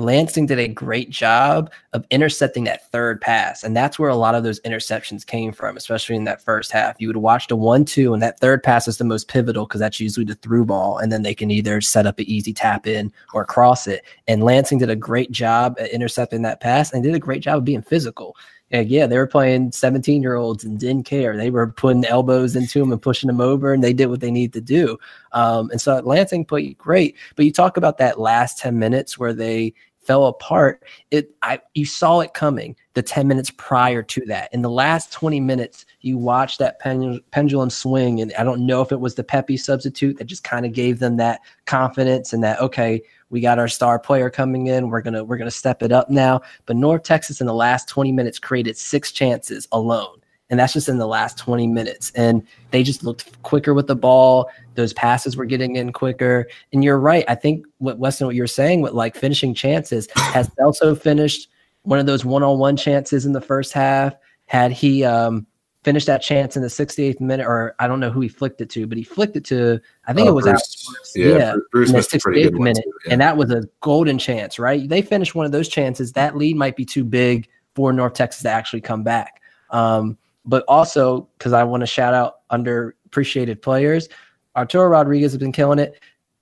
[0.00, 3.62] Lansing did a great job of intercepting that third pass.
[3.62, 6.96] And that's where a lot of those interceptions came from, especially in that first half.
[6.98, 9.80] You would watch the one, two, and that third pass is the most pivotal because
[9.80, 10.98] that's usually the through ball.
[10.98, 14.04] And then they can either set up an easy tap in or cross it.
[14.26, 17.58] And Lansing did a great job at intercepting that pass and did a great job
[17.58, 18.36] of being physical.
[18.72, 21.36] And yeah, they were playing 17 year olds and didn't care.
[21.36, 24.30] They were putting elbows into them and pushing them over, and they did what they
[24.30, 24.98] needed to do.
[25.32, 27.16] Um, and so Lansing played great.
[27.34, 29.74] But you talk about that last 10 minutes where they
[30.10, 34.52] fell apart, it I you saw it coming the 10 minutes prior to that.
[34.52, 38.20] In the last 20 minutes, you watched that pendulum, pendulum swing.
[38.20, 40.98] And I don't know if it was the Pepi substitute that just kind of gave
[40.98, 44.90] them that confidence and that, okay, we got our star player coming in.
[44.90, 46.40] We're gonna we're gonna step it up now.
[46.66, 50.19] But North Texas in the last 20 minutes created six chances alone.
[50.50, 52.10] And that's just in the last 20 minutes.
[52.14, 54.50] And they just looked quicker with the ball.
[54.74, 56.48] Those passes were getting in quicker.
[56.72, 57.24] And you're right.
[57.28, 61.48] I think what Weston, what you're saying with like finishing chances, has also finished
[61.82, 64.14] one of those one-on-one chances in the first half.
[64.46, 65.46] Had he um,
[65.84, 68.68] finished that chance in the 68th minute, or I don't know who he flicked it
[68.70, 71.90] to, but he flicked it to, I think uh, it was Bruce, Yeah, yeah Bruce
[71.90, 72.82] in the 68th minute.
[72.82, 73.12] Too, yeah.
[73.12, 74.88] And that was a golden chance, right?
[74.88, 76.12] They finished one of those chances.
[76.12, 79.40] That lead might be too big for North Texas to actually come back.
[79.70, 84.08] Um, but also, because I want to shout out underappreciated players,
[84.56, 86.00] Arturo Rodriguez has been killing it.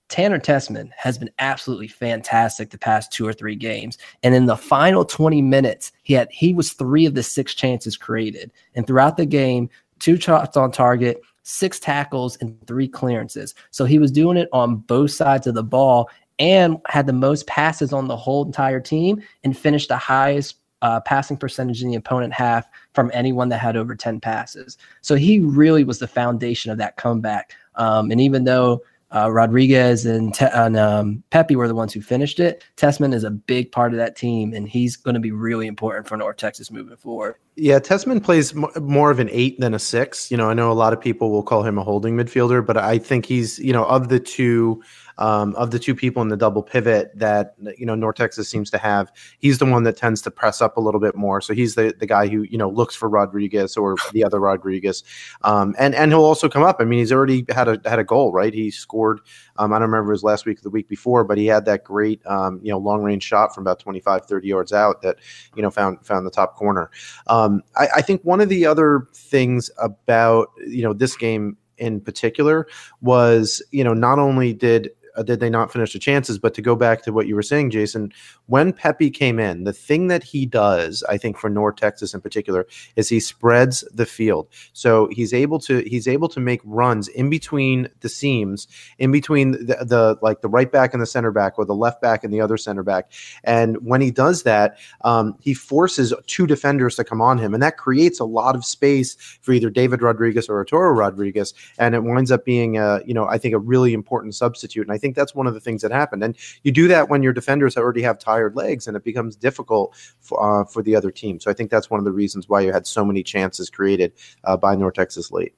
[0.09, 3.97] Tanner Tessmann has been absolutely fantastic the past two or three games.
[4.23, 7.95] And in the final 20 minutes, he had he was three of the six chances
[7.95, 8.51] created.
[8.73, 13.53] And throughout the game, two shots on target, six tackles, and three clearances.
[13.69, 16.09] So he was doing it on both sides of the ball
[16.39, 20.99] and had the most passes on the whole entire team and finished the highest uh,
[21.01, 24.77] passing percentage in the opponent half from anyone that had over 10 passes.
[25.01, 27.53] So he really was the foundation of that comeback.
[27.75, 32.01] Um, and even though uh, Rodriguez and, Te- and um, Pepi were the ones who
[32.01, 32.63] finished it.
[32.77, 36.07] Tessmann is a big part of that team, and he's going to be really important
[36.07, 37.35] for North Texas moving forward.
[37.55, 40.29] Yeah, Tessmann plays m- more of an eight than a six.
[40.29, 42.77] You know, I know a lot of people will call him a holding midfielder, but
[42.77, 44.83] I think he's, you know, of the two
[45.19, 48.71] um, of the two people in the double pivot that you know North Texas seems
[48.71, 51.41] to have, he's the one that tends to press up a little bit more.
[51.41, 55.03] So he's the the guy who you know looks for Rodriguez or the other Rodriguez,
[55.43, 56.77] um, and and he'll also come up.
[56.79, 58.53] I mean, he's already had a had a goal, right?
[58.53, 59.19] He scored.
[59.57, 61.83] Um, I don't remember his last week or the week before, but he had that
[61.83, 65.17] great um, you know long range shot from about 25, 30 yards out that
[65.53, 66.89] you know found found the top corner.
[67.27, 71.99] Um, I, I think one of the other things about you know this game in
[72.01, 72.67] particular
[73.01, 74.91] was you know not only did
[75.23, 76.39] did they not finish the chances?
[76.39, 78.11] But to go back to what you were saying, Jason,
[78.47, 82.21] when Pepi came in, the thing that he does, I think for North Texas in
[82.21, 84.47] particular, is he spreads the field.
[84.73, 89.51] So he's able to he's able to make runs in between the seams, in between
[89.51, 92.33] the, the like the right back and the center back, or the left back and
[92.33, 93.11] the other center back.
[93.43, 97.63] And when he does that, um, he forces two defenders to come on him, and
[97.63, 102.03] that creates a lot of space for either David Rodriguez or Arturo Rodriguez, and it
[102.03, 104.87] winds up being a you know I think a really important substitute.
[104.87, 106.23] And I think that's one of the things that happened.
[106.23, 109.95] And you do that when your defenders already have tired legs, and it becomes difficult
[110.19, 111.39] for, uh, for the other team.
[111.39, 114.13] So I think that's one of the reasons why you had so many chances created
[114.43, 115.53] uh, by North Texas late.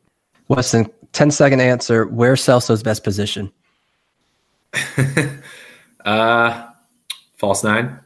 [0.48, 2.06] Weston, 10 second answer.
[2.06, 3.52] Where Celso's best position?
[6.06, 6.68] uh,
[7.38, 8.00] false nine.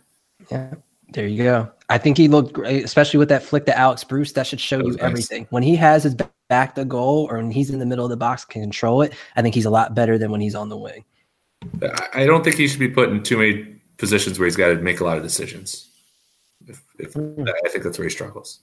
[0.52, 0.74] Yeah,
[1.10, 1.72] there you go.
[1.90, 4.32] I think he looked great, especially with that flick to Alex Bruce.
[4.34, 5.48] That should show that you everything.
[5.50, 6.16] When he has his
[6.48, 9.14] back to goal or when he's in the middle of the box, can control it.
[9.36, 11.06] I think he's a lot better than when he's on the wing.
[12.14, 14.76] I don't think he should be put in too many positions where he's got to
[14.76, 15.90] make a lot of decisions.
[16.68, 17.44] If, if, hmm.
[17.66, 18.60] I think that's where he struggles.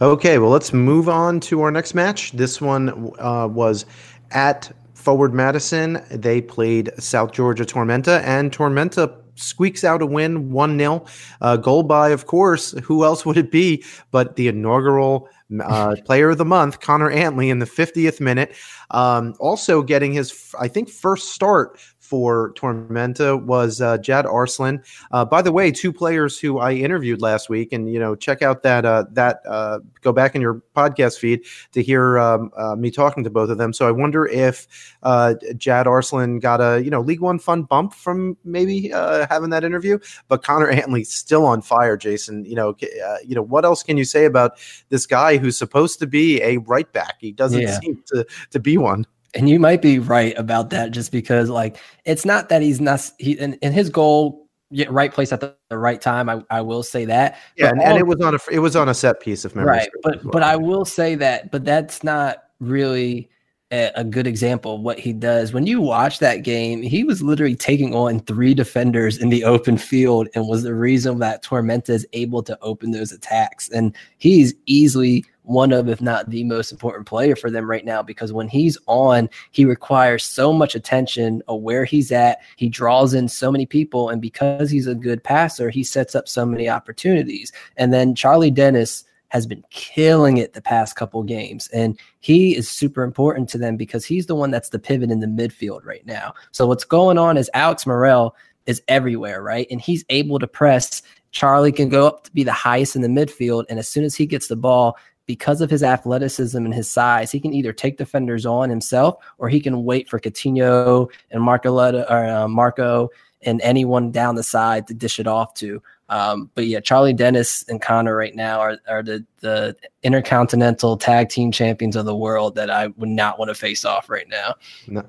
[0.00, 2.32] Okay, well, let's move on to our next match.
[2.32, 3.86] This one uh, was
[4.32, 6.04] at Forward Madison.
[6.10, 11.04] They played South Georgia Tormenta, and Tormenta squeaks out a win 1 0.
[11.40, 15.28] Uh, goal by, of course, who else would it be but the inaugural
[15.60, 18.54] uh, player of the month, Connor Antley, in the 50th minute.
[18.90, 21.78] Um, also getting his, I think, first start
[22.12, 24.84] for Tormenta was uh, Jad Arslan.
[25.12, 28.42] Uh, by the way, two players who I interviewed last week, and you know, check
[28.42, 31.40] out that uh, that uh, go back in your podcast feed
[31.72, 33.72] to hear um, uh, me talking to both of them.
[33.72, 37.94] So I wonder if uh, Jad Arslan got a you know League One fun bump
[37.94, 39.98] from maybe having that interview.
[40.28, 42.44] But Connor Antley still on fire, Jason.
[42.44, 42.76] You know,
[43.24, 44.58] you know what else can you say about
[44.90, 47.14] this guy who's supposed to be a right back?
[47.20, 47.80] He doesn't yeah.
[47.80, 49.06] seem to to be one.
[49.34, 53.10] And you might be right about that just because like it's not that he's not
[53.18, 54.42] he and, and his goal
[54.88, 56.28] right place at the, the, right time.
[56.28, 57.38] I, I will say that.
[57.56, 59.54] Yeah, and, all, and, it was on a it was on a set piece of
[59.54, 59.70] memory.
[59.70, 60.32] Right, but well.
[60.32, 63.30] but I will say that, but that's not really
[63.72, 65.52] a, a, good example of what he does.
[65.52, 69.78] When you watch that game, he was literally taking on three defenders in the open
[69.78, 73.68] field and was the reason that Tormenta is able to open those attacks.
[73.70, 78.02] And he's easily one of, if not the most important player for them right now,
[78.02, 82.40] because when he's on, he requires so much attention of where he's at.
[82.56, 84.08] He draws in so many people.
[84.08, 87.52] And because he's a good passer, he sets up so many opportunities.
[87.76, 91.66] And then Charlie Dennis has been killing it the past couple games.
[91.68, 95.20] And he is super important to them because he's the one that's the pivot in
[95.20, 96.34] the midfield right now.
[96.52, 99.66] So what's going on is Alex Morrell is everywhere, right?
[99.70, 101.02] And he's able to press.
[101.30, 103.64] Charlie can go up to be the highest in the midfield.
[103.70, 104.98] And as soon as he gets the ball,
[105.32, 109.48] because of his athleticism and his size, he can either take defenders on himself or
[109.48, 113.08] he can wait for Coutinho and Marco or uh, Marco
[113.40, 115.82] and anyone down the side to dish it off to.
[116.10, 121.30] Um, but yeah, Charlie Dennis and Connor right now are, are the, the intercontinental tag
[121.30, 124.56] team champions of the world that I would not want to face off right now.
[124.86, 125.02] No,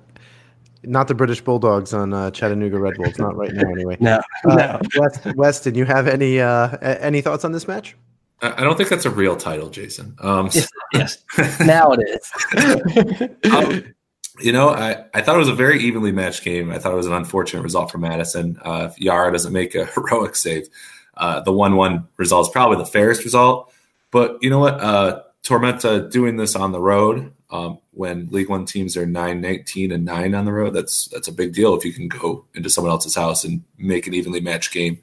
[0.83, 3.97] not the British Bulldogs on uh, Chattanooga Red Bulls, not right now anyway.
[3.99, 4.81] no, uh, no.
[4.97, 7.97] West, Weston, you have any uh, any thoughts on this match?
[8.41, 10.15] I don't think that's a real title, Jason.
[10.19, 10.67] Um, yes,
[11.37, 11.59] yes.
[11.61, 13.51] now it is.
[13.51, 13.95] um,
[14.39, 16.71] you know, I, I thought it was a very evenly matched game.
[16.71, 18.59] I thought it was an unfortunate result for Madison.
[18.61, 20.67] Uh, if Yara doesn't make a heroic save,
[21.15, 23.71] uh, the 1 1 result is probably the fairest result.
[24.11, 24.79] But you know what?
[24.79, 29.91] Uh, Tormenta doing this on the road um, when League One teams are 9 19
[29.91, 32.69] and 9 on the road, that's that's a big deal if you can go into
[32.69, 34.99] someone else's house and make an evenly matched game,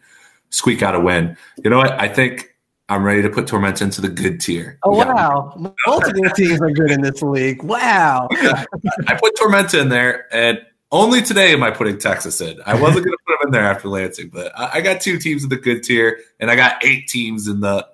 [0.51, 1.37] squeak out a win.
[1.63, 1.93] You know what?
[1.93, 2.53] I think
[2.91, 4.77] I'm ready to put Tormenta into the good tier.
[4.83, 5.55] Oh wow,
[5.87, 7.63] multiple teams are good in this league.
[7.63, 8.29] Wow.
[8.33, 12.61] I put Tormenta in there, and only today am I putting Texas in.
[12.67, 15.19] I wasn't going to put them in there after Lansing, but I, I, got two
[15.19, 17.87] teams in the good tier, and I got eight teams in the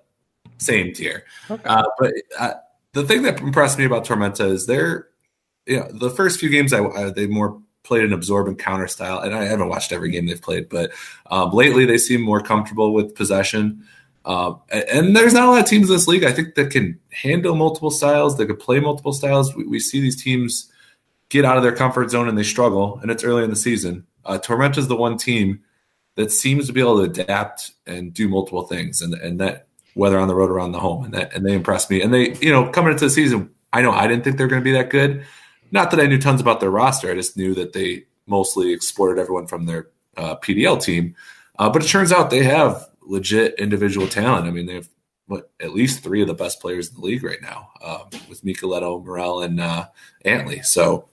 [0.56, 1.24] same tier.
[1.50, 1.62] Okay.
[1.66, 2.54] Uh, but uh,
[2.94, 5.08] the thing that impressed me about Tormenta is they're,
[5.66, 8.88] you know, the first few games I, I they more played an absorb and counter
[8.88, 10.90] style, and I haven't watched every game they've played, but
[11.30, 13.86] um, lately they seem more comfortable with possession.
[14.26, 16.98] Um, and there's not a lot of teams in this league, I think, that can
[17.10, 19.54] handle multiple styles, that could play multiple styles.
[19.54, 20.70] We, we see these teams
[21.28, 24.04] get out of their comfort zone and they struggle, and it's early in the season.
[24.24, 25.60] Uh, Tormenta is the one team
[26.16, 30.18] that seems to be able to adapt and do multiple things, and and that whether
[30.18, 32.02] on the road or on the home, and that and they impressed me.
[32.02, 34.60] And they, you know, coming into the season, I know I didn't think they're going
[34.60, 35.24] to be that good.
[35.70, 39.20] Not that I knew tons about their roster, I just knew that they mostly exported
[39.20, 41.14] everyone from their uh, PDL team.
[41.58, 44.46] Uh, but it turns out they have legit individual talent.
[44.46, 44.88] I mean, they have
[45.26, 48.44] what at least three of the best players in the league right now um, with
[48.44, 49.86] Micheletto, Morrell, and uh,
[50.24, 50.62] Antley.
[50.62, 51.08] So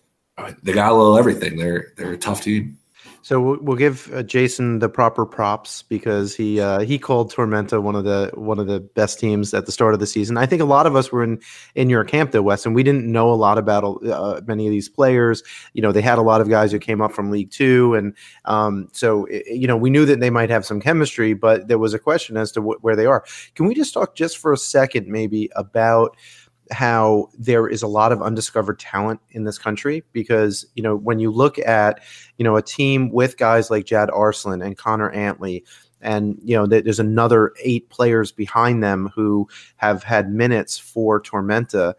[0.61, 1.57] they got a little everything.
[1.57, 2.77] They're they're a tough team.
[3.23, 7.95] So we'll, give uh, Jason the proper props because he uh, he called Tormenta one
[7.95, 10.37] of the one of the best teams at the start of the season.
[10.37, 11.39] I think a lot of us were in
[11.75, 14.71] in your camp though, Wes, and we didn't know a lot about uh, many of
[14.71, 15.41] these players.
[15.71, 18.13] You know, they had a lot of guys who came up from League Two, and
[18.43, 21.93] um, so you know we knew that they might have some chemistry, but there was
[21.93, 23.23] a question as to wh- where they are.
[23.55, 26.17] Can we just talk just for a second, maybe about?
[26.71, 31.19] How there is a lot of undiscovered talent in this country because you know when
[31.19, 32.01] you look at
[32.37, 35.65] you know a team with guys like Jad Arslan and Connor Antley
[36.01, 39.47] and you know there's another eight players behind them who
[39.77, 41.95] have had minutes for Tormenta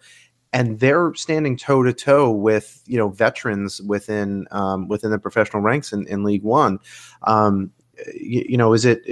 [0.55, 5.63] and they're standing toe to toe with you know veterans within um, within the professional
[5.63, 6.79] ranks in, in League One.
[7.25, 7.73] Um,
[8.15, 9.03] you, you know, is it,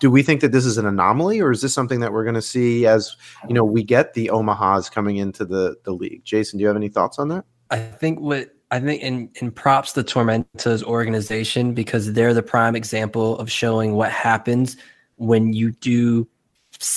[0.00, 2.34] Do we think that this is an anomaly, or is this something that we're going
[2.34, 3.16] to see as
[3.48, 6.24] you know we get the Omahas coming into the the league?
[6.24, 7.44] Jason, do you have any thoughts on that?
[7.70, 12.74] I think what I think in, in props to Tormenta's organization because they're the prime
[12.74, 14.76] example of showing what happens
[15.16, 16.26] when you do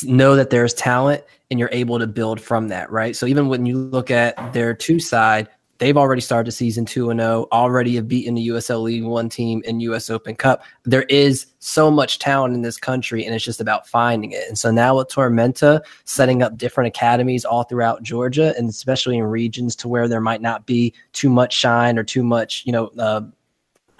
[0.03, 3.15] know that there's talent and you're able to build from that, right?
[3.15, 7.19] So even when you look at their two side, They've already started season two and
[7.19, 7.47] zero.
[7.51, 10.09] Oh, already have beaten the USL League One team in U.S.
[10.09, 10.63] Open Cup.
[10.83, 14.47] There is so much talent in this country, and it's just about finding it.
[14.47, 19.23] And so now with Tormenta setting up different academies all throughout Georgia, and especially in
[19.23, 22.88] regions to where there might not be too much shine or too much, you know,
[22.97, 23.21] uh,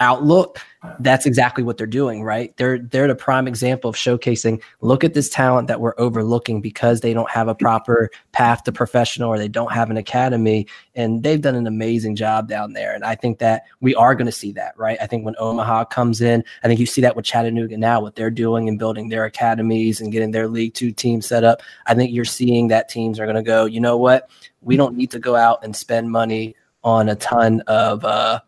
[0.00, 0.58] outlook
[1.00, 2.56] that's exactly what they're doing right?
[2.56, 7.00] They're they're the prime example of showcasing look at this talent that we're overlooking because
[7.00, 10.66] they don't have a proper path to professional or they don't have an academy.
[10.94, 12.94] And they've done an amazing job down there.
[12.94, 14.98] And i think that we are going to see that right?
[15.00, 18.16] I think when omaha comes in i think you see that with chattanooga now what
[18.16, 21.62] they're doing and building their academies and getting their league two team set up.
[21.86, 24.30] I think you're seeing that teams are going to go you know what?
[24.62, 26.54] We don't need to go out and spend money
[26.84, 28.40] on a ton of uh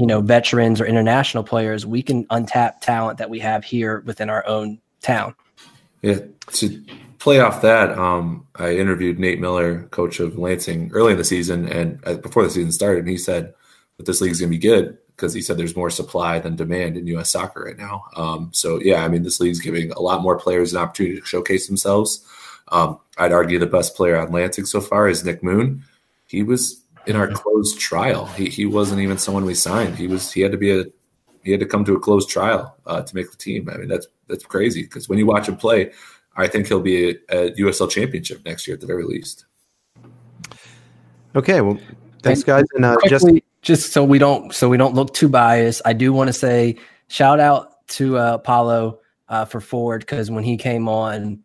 [0.00, 4.30] you know veterans or international players we can untap talent that we have here within
[4.30, 5.34] our own town.
[6.00, 6.20] Yeah
[6.52, 6.82] to
[7.18, 11.68] play off that um, i interviewed nate miller coach of lansing early in the season
[11.68, 13.52] and uh, before the season started and he said
[13.98, 16.56] that this league is going to be good because he said there's more supply than
[16.56, 18.04] demand in us soccer right now.
[18.16, 21.26] Um, so yeah i mean this league's giving a lot more players an opportunity to
[21.26, 22.26] showcase themselves.
[22.68, 25.84] Um, i'd argue the best player on lansing so far is nick moon.
[26.26, 28.26] He was in our closed trial.
[28.26, 29.96] He he wasn't even someone we signed.
[29.96, 30.84] He was he had to be a
[31.42, 33.68] he had to come to a closed trial uh, to make the team.
[33.68, 35.92] I mean that's that's crazy because when you watch him play,
[36.36, 39.46] I think he'll be a, USL championship next year at the very least.
[41.34, 41.78] Okay, well,
[42.22, 43.28] thanks guys, and uh, just
[43.62, 45.82] just so we don't so we don't look too biased.
[45.84, 46.76] I do want to say
[47.08, 51.40] shout out to uh, Apollo uh, for Ford because when he came on,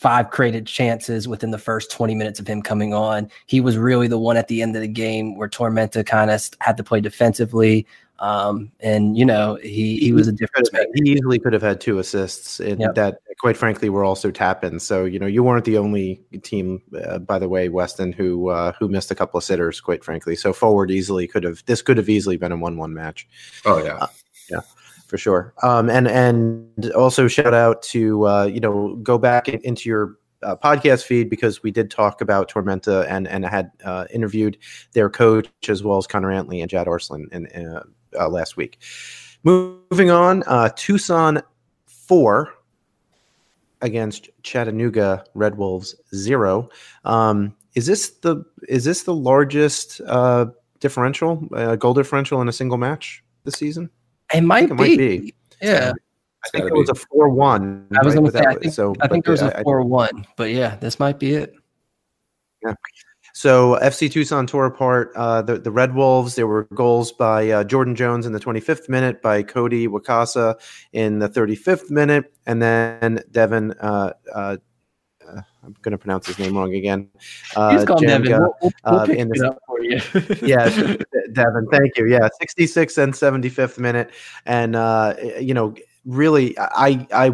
[0.00, 3.30] five created chances within the first 20 minutes of him coming on.
[3.44, 6.48] He was really the one at the end of the game where Tormenta kind of
[6.60, 7.86] had to play defensively.
[8.18, 10.90] Um, and you know, he he was a difference maker.
[10.94, 12.94] He easily could have had two assists in yep.
[12.94, 14.84] that, quite frankly, were also tap ins.
[14.84, 18.72] So you know, you weren't the only team, uh, by the way, Weston, who uh,
[18.78, 20.36] who missed a couple of sitters, quite frankly.
[20.36, 23.26] So forward easily could have this could have easily been a one one match.
[23.64, 24.06] Oh yeah, uh,
[24.50, 24.60] yeah
[25.10, 25.52] for sure.
[25.62, 30.56] Um, and and also shout out to uh, you know go back into your uh,
[30.56, 34.56] podcast feed because we did talk about Tormenta and and had uh, interviewed
[34.92, 37.82] their coach as well as Connor Antley and Jad Arslan in, uh,
[38.18, 38.78] uh, last week.
[39.42, 41.42] Moving on, uh, Tucson
[41.86, 42.54] four
[43.82, 46.68] against Chattanooga Red Wolves zero.
[47.04, 50.46] Um, is this the is this the largest uh,
[50.78, 53.90] differential uh, goal differential in a single match this season?
[54.34, 54.72] It might, be.
[54.72, 55.34] It might be.
[55.62, 55.92] Yeah.
[56.44, 57.86] I think it was a four-one.
[57.92, 58.20] I was right?
[58.20, 58.44] going to say.
[58.46, 61.54] I think, so, I think it was a four-one, but yeah, this might be it.
[62.64, 62.74] Yeah.
[63.34, 66.34] So FC Tucson tore apart uh, the the Red Wolves.
[66.34, 70.56] There were goals by uh, Jordan Jones in the 25th minute, by Cody Wakasa
[70.92, 73.72] in the 35th minute, and then Devin.
[73.80, 74.56] Uh, uh
[75.62, 77.08] I'm going to pronounce his name wrong again.
[77.54, 78.30] Uh, He's called Devin.
[78.30, 80.00] We'll, we'll, we'll pick it up for you.
[80.42, 80.96] yeah,
[81.32, 81.68] Devin.
[81.70, 82.06] Thank you.
[82.06, 84.10] Yeah, 66 and 75th minute,
[84.46, 84.74] and
[85.40, 85.74] you know
[86.04, 87.30] really i i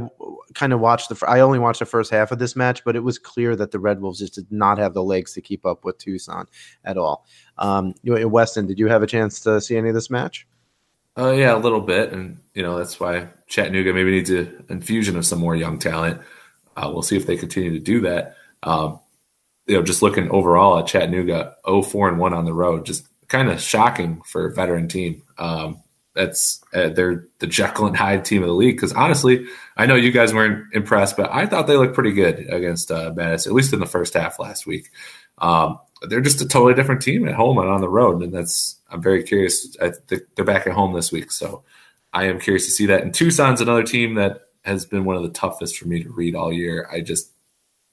[0.54, 3.00] kind of watched the i only watched the first half of this match but it
[3.00, 5.84] was clear that the red wolves just did not have the legs to keep up
[5.84, 6.46] with tucson
[6.84, 7.24] at all
[7.58, 10.48] um weston did you have a chance to see any of this match
[11.16, 15.16] uh yeah a little bit and you know that's why chattanooga maybe needs an infusion
[15.16, 16.20] of some more young talent
[16.76, 18.98] uh, we'll see if they continue to do that um
[19.66, 23.06] you know just looking overall at chattanooga 0 4 and 1 on the road just
[23.28, 25.82] kind of shocking for a veteran team um
[26.16, 28.76] that's uh, they're the Jekyll and Hyde team of the league.
[28.76, 29.46] Because honestly,
[29.76, 33.12] I know you guys weren't impressed, but I thought they looked pretty good against uh,
[33.14, 34.90] Madison, at least in the first half last week.
[35.38, 38.80] Um, they're just a totally different team at home and on the road, and that's
[38.90, 39.76] I'm very curious.
[39.80, 41.62] I think they're back at home this week, so
[42.14, 43.02] I am curious to see that.
[43.02, 46.34] And Tucson's another team that has been one of the toughest for me to read
[46.34, 46.88] all year.
[46.90, 47.32] I just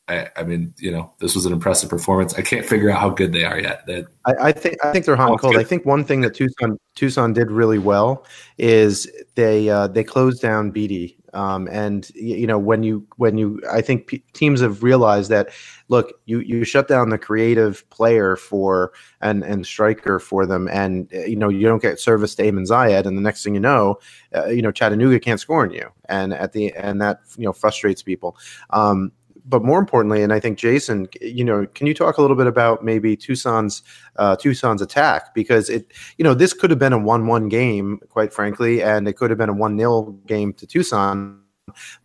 [0.10, 2.34] I, I, mean, you know, this was an impressive performance.
[2.34, 3.86] I can't figure out how good they are yet.
[3.88, 5.54] That I, I, think I think they're hot and cold.
[5.54, 5.62] Good.
[5.62, 8.26] I think one thing that Tucson Tucson did really well
[8.58, 11.18] is they uh, they closed down Beatty.
[11.34, 15.50] Um, and you know when you when you I think p- teams have realized that
[15.90, 21.10] look you you shut down the creative player for and and striker for them and
[21.12, 24.00] you know you don't get service to Amon Zayed and the next thing you know
[24.36, 27.54] uh, you know Chattanooga can't score on you and at the and that you know
[27.54, 28.38] frustrates people.
[28.70, 29.12] Um,
[29.46, 32.48] but more importantly, and I think Jason, you know, can you talk a little bit
[32.48, 33.84] about maybe Tucson's
[34.18, 38.34] uh, Tucson's attack because it, you know, this could have been a one-one game, quite
[38.34, 41.42] frankly, and it could have been a one-nil game to Tucson,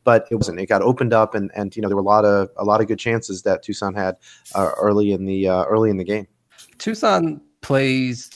[0.04, 0.58] but it wasn't.
[0.58, 2.80] It got opened up, and and you know there were a lot of a lot
[2.80, 4.16] of good chances that Tucson had
[4.54, 6.26] uh, early in the uh, early in the game.
[6.78, 8.30] Tucson plays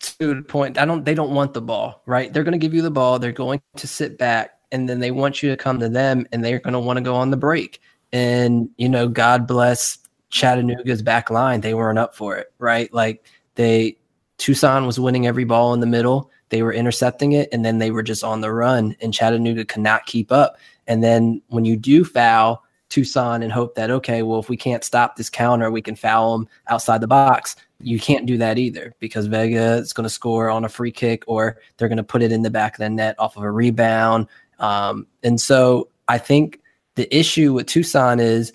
[0.00, 0.78] to the point.
[0.78, 1.04] I don't.
[1.04, 2.32] They don't want the ball, right?
[2.32, 3.18] They're going to give you the ball.
[3.18, 6.44] They're going to sit back, and then they want you to come to them, and
[6.44, 7.80] they're going to want to go on the break.
[8.16, 9.98] And, you know, God bless
[10.30, 11.60] Chattanooga's back line.
[11.60, 12.90] They weren't up for it, right?
[12.94, 13.98] Like they,
[14.38, 16.30] Tucson was winning every ball in the middle.
[16.48, 19.82] They were intercepting it and then they were just on the run and Chattanooga could
[19.82, 20.56] not keep up.
[20.86, 24.82] And then when you do foul Tucson and hope that, okay, well, if we can't
[24.82, 27.54] stop this counter, we can foul them outside the box.
[27.80, 31.22] You can't do that either because Vega is going to score on a free kick
[31.26, 33.50] or they're going to put it in the back of the net off of a
[33.50, 34.26] rebound.
[34.58, 36.60] Um, and so I think
[36.96, 38.52] the issue with Tucson is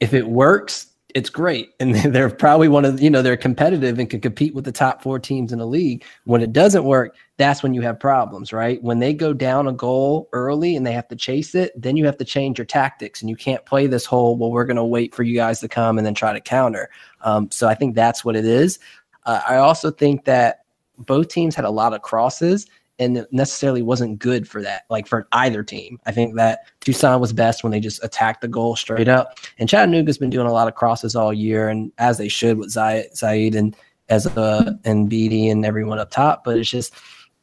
[0.00, 1.70] if it works, it's great.
[1.80, 5.02] And they're probably one of, you know, they're competitive and can compete with the top
[5.02, 6.04] four teams in the league.
[6.24, 8.82] When it doesn't work, that's when you have problems, right?
[8.82, 12.06] When they go down a goal early and they have to chase it, then you
[12.06, 14.84] have to change your tactics and you can't play this whole, well, we're going to
[14.84, 16.88] wait for you guys to come and then try to counter.
[17.22, 18.78] Um, so I think that's what it is.
[19.24, 20.64] Uh, I also think that
[20.98, 22.66] both teams had a lot of crosses
[23.02, 25.98] and necessarily wasn't good for that, like for either team.
[26.06, 29.38] I think that Tucson was best when they just attacked the goal straight up.
[29.58, 32.72] And Chattanooga's been doing a lot of crosses all year, and as they should with
[32.72, 33.76] Zayed and
[34.08, 34.26] as
[34.84, 36.44] and Beatty and everyone up top.
[36.44, 36.94] But it's just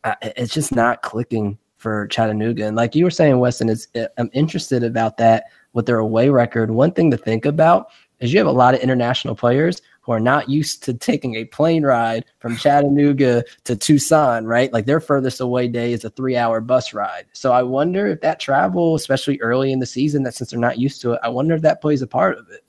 [0.03, 2.66] uh, it's just not clicking for Chattanooga.
[2.66, 3.88] And like you were saying, Weston, is
[4.18, 6.72] I'm interested about that with their away record.
[6.72, 7.88] One thing to think about
[8.20, 11.45] is you have a lot of international players who are not used to taking a
[11.45, 14.74] plane ride from Chattanooga to Tucson, right?
[14.74, 17.26] Like their furthest away day is a three hour bus ride.
[17.34, 20.80] So I wonder if that travel, especially early in the season, that since they're not
[20.80, 22.66] used to it, I wonder if that plays a part of it.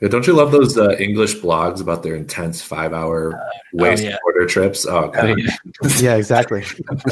[0.00, 4.04] Yeah, don't you love those uh, English blogs about their intense five hour uh, waste
[4.04, 4.16] oh, yeah.
[4.24, 4.86] order trips?
[4.86, 5.30] Oh, God.
[5.30, 5.56] Oh, yeah.
[5.98, 6.14] yeah.
[6.14, 6.64] exactly.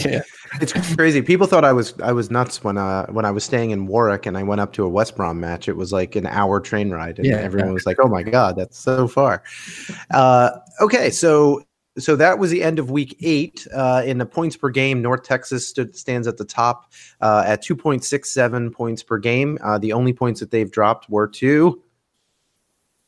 [0.05, 0.23] yeah.
[0.61, 1.21] It's crazy.
[1.21, 4.27] People thought I was I was nuts when uh when I was staying in Warwick
[4.27, 5.69] and I went up to a West Brom match.
[5.69, 8.55] It was like an hour train ride, and yeah, everyone was like, "Oh my God,
[8.55, 9.43] that's so far."
[10.15, 11.65] Uh, okay, so
[11.99, 13.67] so that was the end of week eight.
[13.75, 17.65] Uh, in the points per game, North Texas stood, stands at the top uh, at
[17.65, 19.59] 2.67 points per game.
[19.63, 21.83] Uh, the only points that they've dropped were to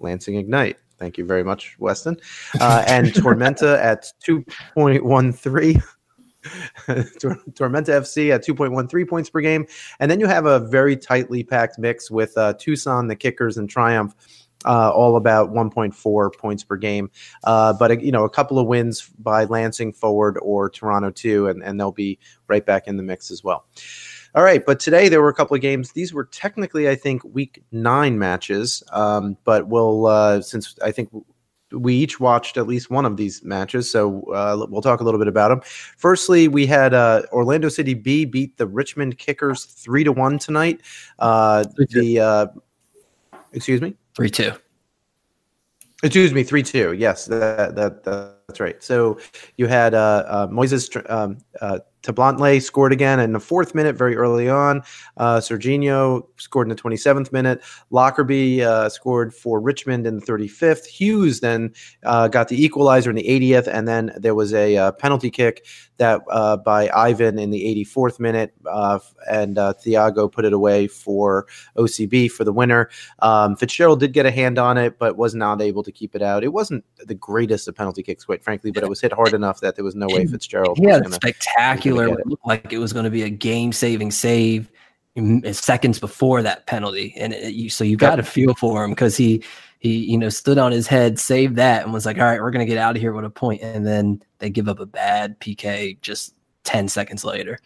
[0.01, 0.79] Lansing Ignite.
[0.99, 2.17] Thank you very much, Weston.
[2.61, 5.83] Uh, and Tormenta at 2.13.
[6.45, 9.67] Tormenta FC at 2.13 points per game.
[10.01, 13.69] And then you have a very tightly packed mix with uh, Tucson, the Kickers, and
[13.69, 14.15] Triumph.
[14.67, 17.09] Uh, all about 1.4 points per game,
[17.45, 21.63] uh, but you know a couple of wins by Lansing forward or Toronto too, and,
[21.63, 22.19] and they'll be
[22.49, 23.67] right back in the mix as well.
[24.35, 25.93] All right, but today there were a couple of games.
[25.93, 31.09] These were technically, I think, week nine matches, um, but we'll uh, since I think
[31.73, 35.19] we each watched at least one of these matches, so uh, we'll talk a little
[35.19, 35.61] bit about them.
[35.97, 40.83] Firstly, we had uh, Orlando City B beat the Richmond Kickers three to one tonight.
[41.19, 42.47] Uh, the uh,
[43.53, 44.53] excuse me, three two.
[46.03, 46.93] Excuse me, three two.
[46.93, 48.81] Yes, that, that, that's right.
[48.83, 49.19] So
[49.57, 51.39] you had uh, uh, Moises um,
[52.03, 54.83] Tablantle scored again in the fourth minute, very early on.
[55.17, 57.63] Uh, Serginho scored in the 27th minute.
[57.91, 60.87] Lockerbie uh, scored for Richmond in the 35th.
[60.87, 61.73] Hughes then
[62.05, 65.67] uh, got the equalizer in the 80th, and then there was a uh, penalty kick
[65.99, 68.99] that uh, by Ivan in the 84th minute, uh,
[69.31, 71.47] and uh, Thiago put it away for
[71.77, 72.89] OCB for the winner.
[73.21, 76.23] Um, Fitzgerald did get a hand on it, but was not able to keep it
[76.23, 76.43] out.
[76.43, 79.61] It wasn't the greatest of penalty kicks, quite frankly, but it was hit hard enough
[79.61, 80.79] that there was no way Fitzgerald.
[80.81, 82.09] Yeah, spectacular.
[82.09, 82.21] It.
[82.21, 84.71] it looked like it was going to be a game-saving save
[85.53, 89.17] seconds before that penalty, and it, you, so you got to feel for him because
[89.17, 89.43] he
[89.79, 92.51] he you know stood on his head, saved that, and was like, "All right, we're
[92.51, 95.39] gonna get out of here with a point," and then they give up a bad
[95.41, 97.59] PK just ten seconds later.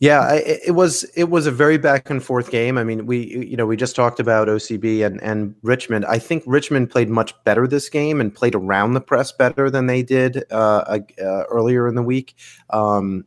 [0.00, 2.76] Yeah, it, was it was a very back and forth game.
[2.76, 6.04] I mean, we you know we just talked about OCB and and Richmond.
[6.04, 9.86] I think Richmond played much better this game and played around the press better than
[9.86, 12.34] they did uh, uh, earlier in the week.
[12.70, 13.24] Um,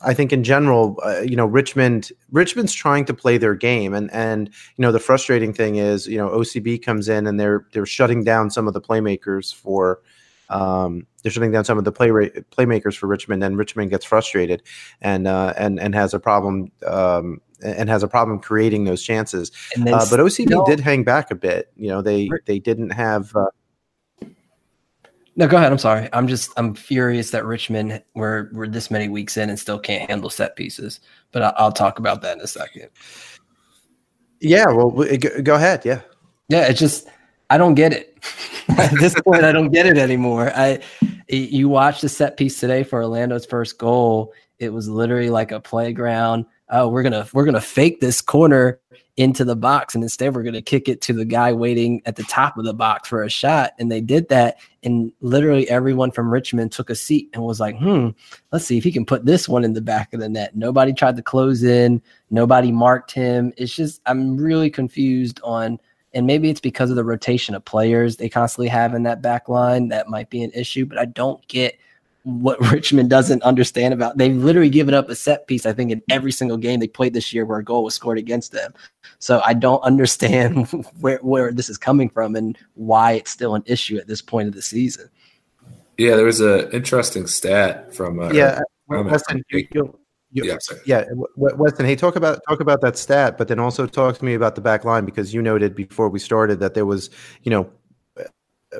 [0.00, 4.10] I think in general, uh, you know, Richmond Richmond's trying to play their game, and
[4.12, 7.86] and you know the frustrating thing is, you know, OCB comes in and they're they're
[7.86, 10.00] shutting down some of the playmakers for,
[10.50, 14.62] um, they're shutting down some of the play playmakers for Richmond, and Richmond gets frustrated,
[15.00, 19.50] and uh, and and has a problem, um, and has a problem creating those chances.
[19.76, 21.72] Uh, but OCB did hang back a bit.
[21.76, 23.34] You know, they they didn't have.
[25.38, 25.70] No, go ahead.
[25.70, 26.08] I'm sorry.
[26.12, 30.10] I'm just I'm furious that Richmond we're we're this many weeks in and still can't
[30.10, 30.98] handle set pieces.
[31.30, 32.88] But I'll, I'll talk about that in a second.
[34.40, 34.66] Yeah.
[34.66, 35.84] Well, go ahead.
[35.84, 36.00] Yeah.
[36.48, 36.66] Yeah.
[36.66, 37.06] It's just
[37.50, 38.18] I don't get it.
[38.78, 40.50] At this point, I don't get it anymore.
[40.56, 40.80] I
[41.28, 44.34] you watched the set piece today for Orlando's first goal.
[44.58, 46.46] It was literally like a playground.
[46.68, 48.80] Oh, we're gonna we're gonna fake this corner
[49.18, 52.14] into the box and instead we're going to kick it to the guy waiting at
[52.14, 56.12] the top of the box for a shot and they did that and literally everyone
[56.12, 58.10] from richmond took a seat and was like hmm
[58.52, 60.56] let's see if he can put this one in the back of the net.
[60.56, 62.00] Nobody tried to close in
[62.30, 63.52] nobody marked him.
[63.56, 65.80] It's just i'm really confused on
[66.14, 69.48] and maybe it's because of the rotation of players they constantly have in that back
[69.48, 71.76] line that might be an issue but i don't get
[72.28, 74.18] what Richmond doesn't understand about.
[74.18, 77.14] They've literally given up a set piece, I think, in every single game they played
[77.14, 78.74] this year where a goal was scored against them.
[79.18, 80.66] So I don't understand
[81.00, 84.48] where, where this is coming from and why it's still an issue at this point
[84.48, 85.08] of the season.
[85.96, 89.98] Yeah, there was an interesting stat from uh, yeah, Weston, you, you,
[90.30, 91.04] you, yeah, yeah,
[91.36, 91.86] Weston.
[91.86, 94.60] Hey, talk about talk about that stat, but then also talk to me about the
[94.60, 97.10] back line because you noted before we started that there was,
[97.42, 97.68] you know,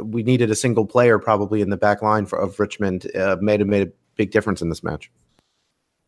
[0.02, 3.10] we needed a single player probably in the back line for, of Richmond.
[3.14, 5.10] Uh, made made a big difference in this match.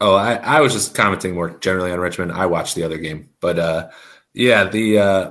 [0.00, 2.32] Oh, I, I was just commenting more generally on Richmond.
[2.32, 3.90] I watched the other game, but uh,
[4.32, 5.30] yeah, the uh,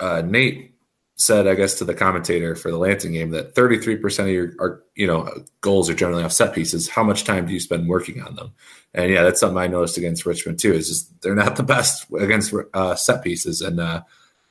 [0.00, 0.72] uh Nate
[1.16, 4.82] said, I guess, to the commentator for the Lansing game that 33% of your are,
[4.94, 6.88] you know goals are generally off set pieces.
[6.88, 8.52] How much time do you spend working on them?
[8.94, 10.72] And yeah, that's something I noticed against Richmond too.
[10.72, 14.02] Is just they're not the best against uh, set pieces, and uh,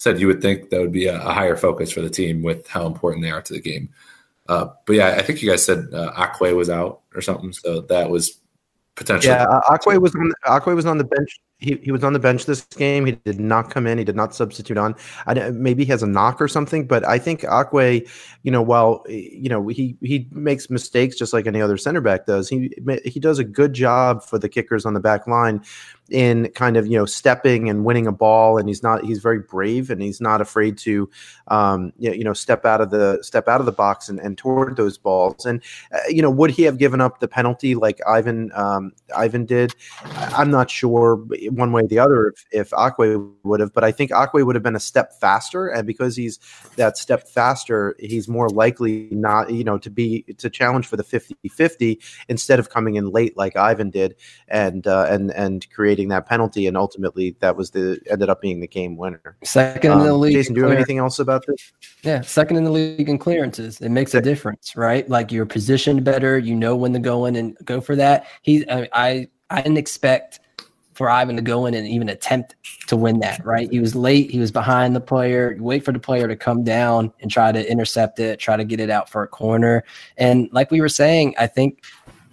[0.01, 2.67] said you would think that would be a, a, higher focus for the team with
[2.67, 3.87] how important they are to the game.
[4.49, 7.81] Uh, but yeah, I think you guys said uh, Akwe was out or something, so
[7.81, 8.39] that was
[8.95, 9.31] potentially.
[9.31, 10.31] Yeah, Akwe was on.
[10.47, 11.39] Akwe was on the bench.
[11.61, 13.05] He, he was on the bench this game.
[13.05, 13.99] He did not come in.
[13.99, 14.95] He did not substitute on.
[15.27, 18.09] I, maybe he has a knock or something, but I think Akwe,
[18.41, 22.25] you know, while you know he he makes mistakes just like any other center back
[22.25, 22.71] does, he
[23.05, 25.61] he does a good job for the kickers on the back line
[26.11, 29.39] in kind of you know stepping and winning a ball and he's not he's very
[29.39, 31.09] brave and he's not afraid to
[31.47, 34.75] um, you know step out of the step out of the box and, and toward
[34.75, 38.51] those balls and uh, you know would he have given up the penalty like Ivan
[38.53, 41.15] um, Ivan did I'm not sure
[41.51, 44.55] one way or the other if, if Akwe would have but I think Akwe would
[44.55, 46.39] have been a step faster and because he's
[46.77, 51.03] that step faster he's more likely not you know to be to challenge for the
[51.03, 51.97] 50-50
[52.29, 54.15] instead of coming in late like Ivan did
[54.47, 58.59] and uh, and and creating that penalty, and ultimately that was the ended up being
[58.59, 59.37] the game winner.
[59.43, 60.33] Second um, in the um, league.
[60.33, 61.71] Jason, do you have anything else about this?
[62.03, 63.81] Yeah, second in the league in clearances.
[63.81, 65.07] It makes a difference, right?
[65.09, 66.37] Like you're positioned better.
[66.37, 68.27] You know when to go in and go for that.
[68.41, 70.39] He, I, I, I didn't expect
[71.01, 73.67] for Ivan to go in and even attempt to win that, right?
[73.71, 75.53] He was late, he was behind the player.
[75.53, 78.63] You wait for the player to come down and try to intercept it, try to
[78.63, 79.83] get it out for a corner.
[80.17, 81.83] And like we were saying, I think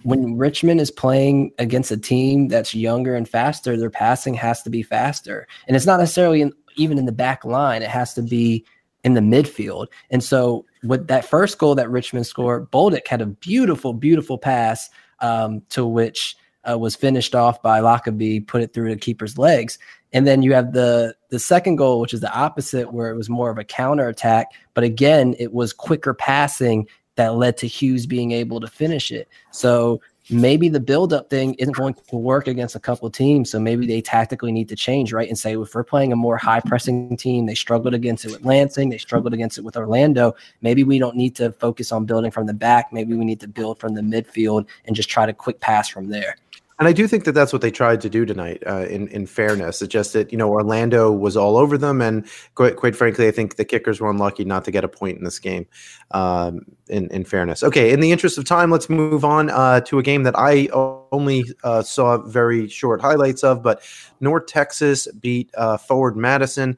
[0.03, 4.69] when Richmond is playing against a team that's younger and faster, their passing has to
[4.69, 5.47] be faster.
[5.67, 8.63] And it's not necessarily in, even in the back line, it has to be
[9.03, 9.87] in the midfield.
[10.11, 14.91] And so, with that first goal that Richmond scored, Bolduc had a beautiful, beautiful pass
[15.21, 16.37] um, to which
[16.69, 19.77] uh, was finished off by Lockerbie, put it through the keeper's legs.
[20.11, 23.29] And then you have the the second goal, which is the opposite, where it was
[23.29, 24.47] more of a counter attack.
[24.73, 29.27] But again, it was quicker passing that led to Hughes being able to finish it.
[29.51, 30.01] So
[30.31, 33.51] maybe the build-up thing isn't going to work against a couple teams.
[33.51, 35.27] So maybe they tactically need to change, right?
[35.27, 38.89] And say if we're playing a more high-pressing team, they struggled against it with Lansing,
[38.89, 40.33] they struggled against it with Orlando.
[40.61, 42.93] Maybe we don't need to focus on building from the back.
[42.93, 46.07] Maybe we need to build from the midfield and just try to quick pass from
[46.09, 46.37] there.
[46.79, 48.63] And I do think that that's what they tried to do tonight.
[48.65, 52.25] Uh, in in fairness, it's just that you know Orlando was all over them, and
[52.55, 55.25] quite, quite frankly, I think the kickers were unlucky not to get a point in
[55.25, 55.67] this game.
[56.11, 57.91] Um, in in fairness, okay.
[57.91, 60.69] In the interest of time, let's move on uh, to a game that I
[61.11, 63.83] only uh, saw very short highlights of, but
[64.21, 66.77] North Texas beat uh, Forward Madison.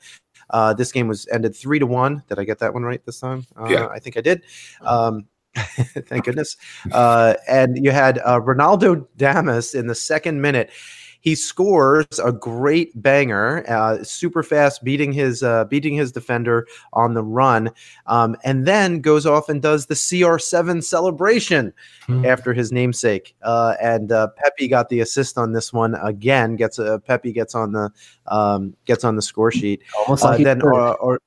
[0.49, 2.23] Uh, this game was ended three to one.
[2.27, 3.45] Did I get that one right this time?
[3.55, 4.41] Uh, yeah, I think I did.
[4.81, 6.57] Um, Thank goodness.
[6.91, 10.71] Uh, and you had uh, Ronaldo Damus in the second minute.
[11.21, 17.13] He scores a great banger, uh, super fast, beating his uh, beating his defender on
[17.13, 17.69] the run,
[18.07, 21.73] um, and then goes off and does the CR7 celebration
[22.07, 22.25] mm-hmm.
[22.25, 23.35] after his namesake.
[23.43, 26.55] Uh, and uh, Pepi got the assist on this one again.
[26.55, 27.91] Gets a Pepi gets on the
[28.25, 29.83] um, gets on the score sheet.
[29.99, 31.19] Almost like then, or, or,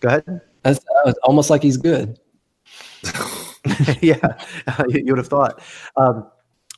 [0.00, 0.40] go ahead.
[0.64, 0.84] That's,
[1.22, 2.18] almost like he's good.
[4.00, 4.38] yeah,
[4.88, 5.60] you, would have thought.
[5.96, 6.26] Um,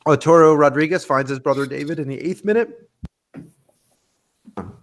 [0.07, 2.89] Arturo Rodriguez finds his brother David in the eighth minute.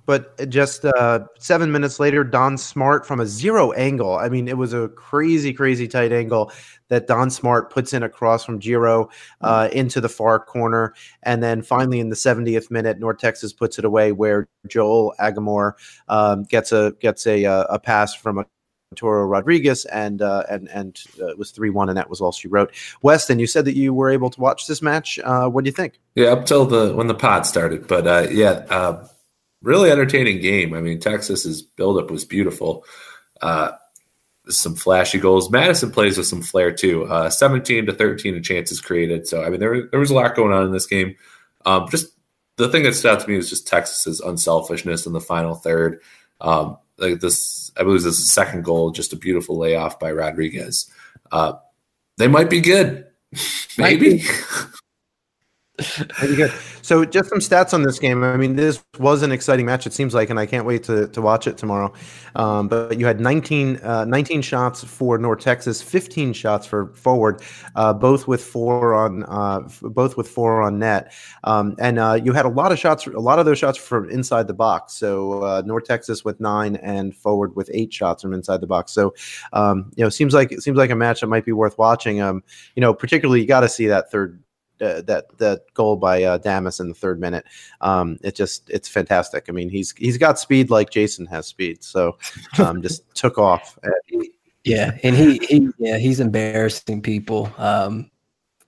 [0.05, 4.17] But just uh, seven minutes later, Don Smart from a zero angle.
[4.17, 6.53] I mean, it was a crazy, crazy tight angle
[6.89, 9.09] that Don Smart puts in across from Giro
[9.43, 10.93] uh, into the far corner.
[11.23, 15.77] And then finally, in the 70th minute, North Texas puts it away where Joel Agamore
[16.09, 18.47] um, gets a gets a, uh, a pass from a
[18.95, 22.33] Toro Rodriguez, and uh, and and uh, it was three one, and that was all
[22.33, 22.73] she wrote.
[23.03, 25.19] Weston, you said that you were able to watch this match.
[25.23, 25.99] Uh, what do you think?
[26.15, 29.07] Yeah, up till the when the pod started, but uh, yeah, uh,
[29.63, 30.75] really entertaining game.
[30.75, 32.85] I mean, Texas's buildup was beautiful.
[33.41, 33.73] Uh,
[34.49, 35.51] some flashy goals.
[35.51, 37.09] Madison plays with some flair too.
[37.31, 39.29] Seventeen to thirteen of chances created.
[39.29, 41.17] So I mean, there there was a lot going on in this game.
[41.65, 42.09] Um, just
[42.57, 46.01] the thing that stood out to me was just Texas's unselfishness in the final third.
[46.41, 50.13] Um, like this, I believe this is the second goal, just a beautiful layoff by
[50.13, 50.91] Rodriguez.
[51.31, 51.55] Uh,
[52.19, 53.07] they might be good,
[53.79, 54.25] maybe.
[56.21, 56.53] Maybe good.
[56.83, 58.25] So, just some stats on this game.
[58.25, 61.07] I mean, this was an exciting match, it seems like, and I can't wait to,
[61.09, 61.93] to watch it tomorrow.
[62.35, 67.41] Um, but you had 19, uh, 19 shots for North Texas, 15 shots for forward,
[67.77, 71.13] uh, both with four on uh, both with four on net.
[71.45, 74.11] Um, and uh, you had a lot of shots, a lot of those shots from
[74.11, 74.95] inside the box.
[74.95, 78.93] So, uh, North Texas with nine and forward with eight shots from inside the box.
[78.93, 79.15] So,
[79.53, 82.21] um, you know, seems like it seems like a match that might be worth watching.
[82.21, 82.43] Um,
[82.75, 84.42] you know, particularly you got to see that third
[84.83, 87.45] uh, that that goal by uh, Damus in the third minute.
[87.81, 89.47] Um, it just it's fantastic.
[89.49, 92.19] I mean, he's he's got speed like Jason has speed, so
[92.59, 93.79] um, just took off.
[94.65, 97.53] Yeah, and he he yeah he's embarrassing people.
[97.59, 98.11] Um,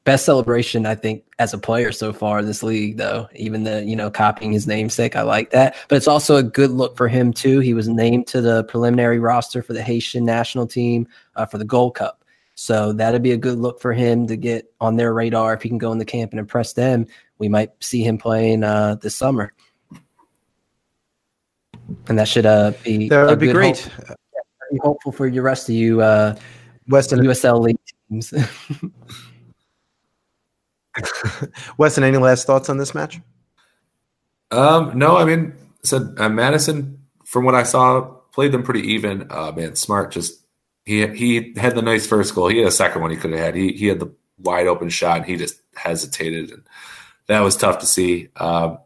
[0.05, 3.29] best celebration I think as a player so far in this league, though.
[3.35, 5.77] Even the you know copying his namesake, I like that.
[5.89, 7.61] But it's also a good look for him too.
[7.61, 11.65] He was named to the preliminary roster for the Haitian national team uh, for the
[11.65, 12.24] Gold Cup.
[12.55, 15.55] So that'd be a good look for him to get on their radar.
[15.55, 17.07] If he can go in the camp and impress them,
[17.39, 19.53] we might see him playing uh, this summer.
[22.09, 23.81] And that should uh, be that would be great.
[23.81, 24.19] Hope,
[24.71, 26.35] be hopeful for the rest of you uh,
[26.89, 27.79] Weston USL League
[28.09, 28.33] teams.
[31.79, 33.21] Weston, any last thoughts on this match?
[34.51, 38.03] Um, no, I mean, said uh, Madison, from what I saw,
[38.33, 39.27] played them pretty even.
[39.31, 40.13] Uh, man, smart.
[40.13, 40.44] Just
[40.85, 42.49] he he had the nice first goal.
[42.49, 43.55] He had a second one he could have had.
[43.55, 45.19] He he had the wide open shot.
[45.19, 46.63] And he just hesitated, and
[47.27, 48.29] that was tough to see.
[48.37, 48.79] Um,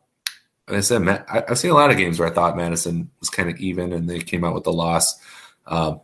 [0.67, 3.11] and I said, Matt, I, have seen a lot of games where I thought Madison
[3.21, 5.19] was kind of even, and they came out with the loss.
[5.67, 6.01] Um,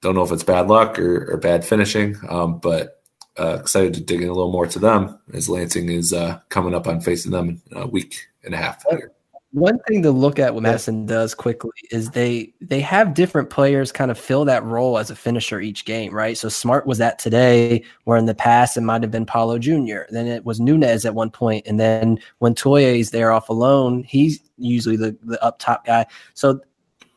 [0.00, 3.02] don't know if it's bad luck or, or bad finishing, um, but
[3.38, 6.74] uh, excited to dig in a little more to them as Lansing is uh, coming
[6.74, 8.84] up on facing them in a week and a half.
[8.90, 9.12] Later.
[9.54, 13.92] One thing to look at what Madison does quickly is they they have different players
[13.92, 16.36] kind of fill that role as a finisher each game, right?
[16.36, 20.00] So Smart was that today, where in the past it might have been Paulo Jr.
[20.10, 24.02] Then it was Nunez at one point, and then when Toye is there off alone,
[24.02, 26.06] he's usually the the up top guy.
[26.34, 26.60] So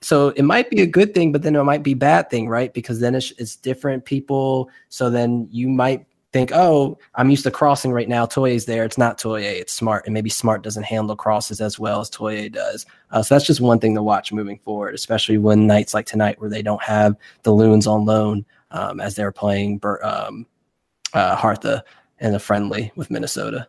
[0.02, 2.72] so it might be a good thing, but then it might be bad thing, right?
[2.72, 4.70] Because then it's, it's different people.
[4.90, 8.26] So then you might think, oh, I'm used to crossing right now.
[8.26, 8.84] Toye's there.
[8.84, 9.42] It's not Toye.
[9.42, 12.86] It's Smart, and maybe Smart doesn't handle crosses as well as Toye does.
[13.12, 16.40] Uh, so that's just one thing to watch moving forward, especially when nights like tonight
[16.40, 20.46] where they don't have the loons on loan um, as they're playing um,
[21.14, 21.82] uh, Hartha
[22.20, 23.68] in a friendly with Minnesota.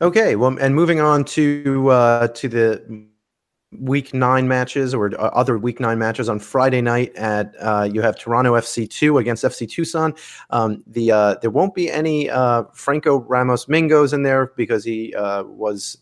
[0.00, 3.07] Okay, well, and moving on to uh, to the
[3.72, 8.00] week nine matches or uh, other week nine matches on Friday night at uh, you
[8.00, 10.14] have Toronto FC two against FC Tucson.
[10.50, 15.14] Um, the uh, there won't be any uh, Franco Ramos Mingos in there because he
[15.14, 15.98] uh, was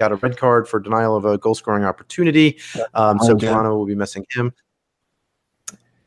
[0.00, 2.58] got a red card for denial of a goal scoring opportunity.
[2.94, 4.52] Um, so Toronto will be missing him.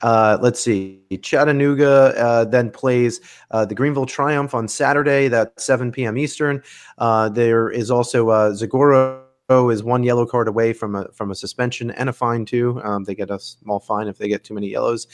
[0.01, 0.99] Uh, let's see.
[1.21, 3.21] Chattanooga uh, then plays
[3.51, 5.29] uh, the Greenville Triumph on Saturday.
[5.29, 6.17] That's 7 p.m.
[6.17, 6.61] Eastern.
[6.97, 11.91] Uh, there is also Zagoro is one yellow card away from a from a suspension
[11.91, 12.81] and a fine too.
[12.83, 15.07] Um, they get a small fine if they get too many yellows.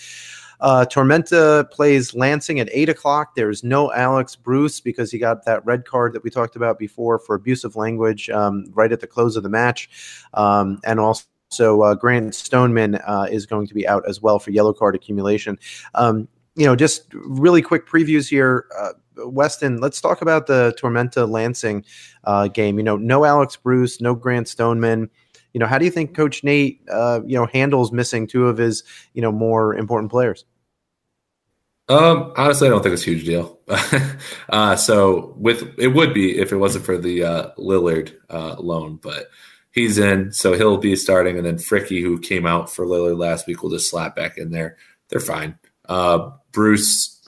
[0.61, 3.33] Uh, Tormenta plays Lansing at eight o'clock.
[3.35, 7.17] There's no Alex Bruce because he got that red card that we talked about before
[7.17, 9.89] for abusive language um, right at the close of the match,
[10.33, 11.25] um, and also.
[11.51, 14.93] So uh, Grant Stoneman uh, is going to be out as well for yellow card
[14.93, 15.57] accumulation.
[15.95, 18.65] Um, you know, just really quick previews here.
[18.77, 18.91] Uh,
[19.25, 21.85] Weston, let's talk about the Tormenta Lansing
[22.23, 22.77] uh, game.
[22.77, 25.09] You know, no Alex Bruce, no Grant Stoneman.
[25.53, 28.57] You know, how do you think Coach Nate, uh, you know, handles missing two of
[28.57, 30.45] his, you know, more important players?
[31.89, 33.59] Um, honestly, I don't think it's a huge deal.
[34.49, 38.99] uh, so with it would be if it wasn't for the uh, Lillard uh, loan,
[39.01, 39.29] but
[39.71, 43.47] he's in, so he'll be starting, and then Fricky, who came out for Lillard last
[43.47, 44.77] week, will just slap back in there.
[45.09, 45.57] They're fine.
[45.87, 47.18] Uh, Bruce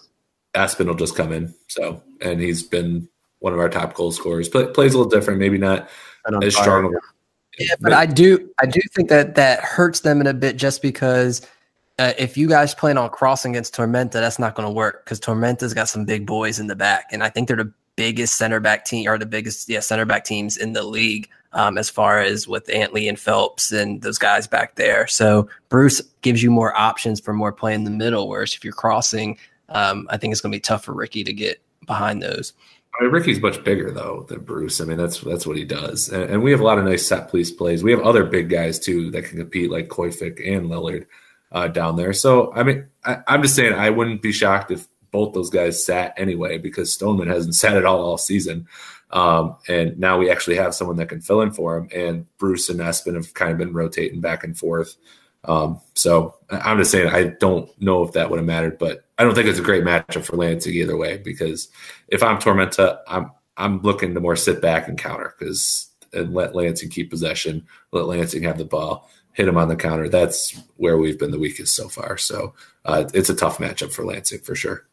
[0.54, 1.54] Aspen will just come in.
[1.68, 3.08] So, and he's been
[3.40, 4.50] one of our top goal scorers.
[4.50, 5.90] Play, plays a little different, maybe not
[6.42, 6.64] as fire.
[6.64, 6.96] strong.
[7.60, 10.82] Yeah, but I do, I do think that that hurts them in a bit just
[10.82, 11.42] because
[12.00, 15.20] uh, if you guys plan on crossing against Tormenta, that's not going to work because
[15.20, 18.60] Tormenta's got some big boys in the back, and I think they're the biggest center
[18.60, 22.20] back team or the biggest yeah center back teams in the league um, as far
[22.20, 25.06] as with Antley and Phelps and those guys back there.
[25.08, 28.28] So Bruce gives you more options for more play in the middle.
[28.28, 29.38] Whereas if you're crossing,
[29.74, 32.54] um, I think it's going to be tough for Ricky to get behind those.
[33.00, 34.82] I mean, Ricky's much bigger though than Bruce.
[34.82, 37.08] I mean, that's that's what he does, and, and, we have a lot of nice
[37.08, 37.84] set police plays.
[37.84, 41.06] We have other big guys too that can compete, like Koyfik and Lillard
[41.52, 42.14] uh, down there.
[42.14, 45.86] So, I mean, I, I'm just saying, I wouldn't be shocked if both those guys
[45.86, 48.68] sat anyway, because Stoneman hasn't sat at all all season.
[49.12, 51.90] Um, and now we actually have someone that can fill in for him.
[51.94, 54.96] And Bruce and Espen have kind of been rotating back and forth.
[55.44, 59.24] Um, so I'm just saying I don't know if that would have mattered, but I
[59.24, 61.70] don't think it's a great matchup for Lansing either way because
[62.08, 66.56] if I'm Tormenta, I'm I'm looking to more sit back and counter because and let
[66.56, 70.10] Lansing keep possession, let Lansing have the ball, hit him on the counter.
[70.10, 72.18] That's where we've been the weakest so far.
[72.18, 74.88] So uh, it's a tough matchup for Lansing for sure.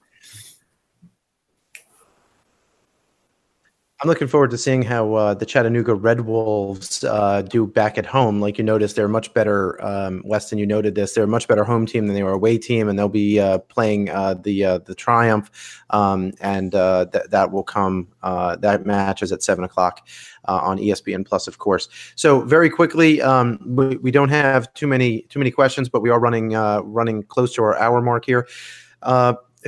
[4.01, 8.07] I'm looking forward to seeing how uh, the Chattanooga Red Wolves uh, do back at
[8.07, 8.41] home.
[8.41, 9.85] Like you noticed, they're much better.
[9.85, 11.15] Um, Weston, you noted this.
[11.15, 13.59] They're a much better home team than they were away team, and they'll be uh,
[13.59, 15.51] playing uh, the uh, the Triumph,
[15.91, 18.07] um, and uh, th- that will come.
[18.23, 20.07] that match is at seven o'clock
[20.45, 21.89] on ESPN Plus, of course.
[22.15, 26.11] So very quickly, um, we, we don't have too many too many questions, but we
[26.11, 28.47] are running running close to our hour mark here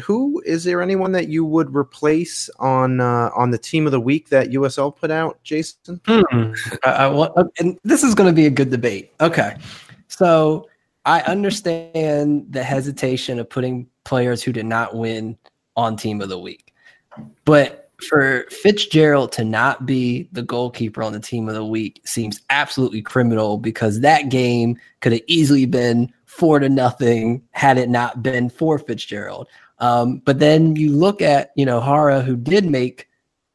[0.03, 4.01] who is there anyone that you would replace on uh, on the team of the
[4.01, 6.01] week that USL put out, Jason?
[6.07, 6.53] Hmm.
[6.85, 9.13] I, I, and this is going to be a good debate.
[9.21, 9.57] Okay,
[10.09, 10.69] so
[11.05, 15.37] I understand the hesitation of putting players who did not win
[15.77, 16.75] on team of the week.
[17.45, 22.41] But for Fitzgerald to not be the goalkeeper on the team of the week seems
[22.51, 28.23] absolutely criminal because that game could have easily been four to nothing had it not
[28.23, 29.49] been for Fitzgerald.
[29.81, 33.09] Um, but then you look at, you know, Hara, who did make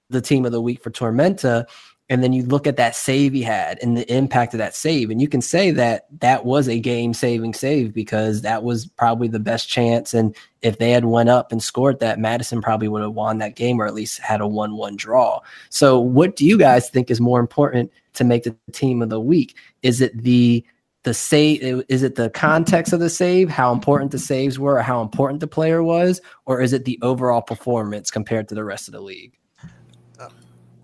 [0.09, 1.65] the team of the week for Tormenta,
[2.07, 5.09] and then you look at that save he had and the impact of that save.
[5.09, 9.28] And you can say that that was a game saving save because that was probably
[9.28, 10.13] the best chance.
[10.13, 13.55] And if they had went up and scored that madison probably would have won that
[13.55, 15.39] game or at least had a 1-1 draw.
[15.69, 19.19] So what do you guys think is more important to make the team of the
[19.19, 19.57] week?
[19.82, 20.63] Is it the
[21.06, 24.82] the save is it the context of the save how important the saves were or
[24.82, 28.88] how important the player was or is it the overall performance compared to the rest
[28.88, 29.38] of the league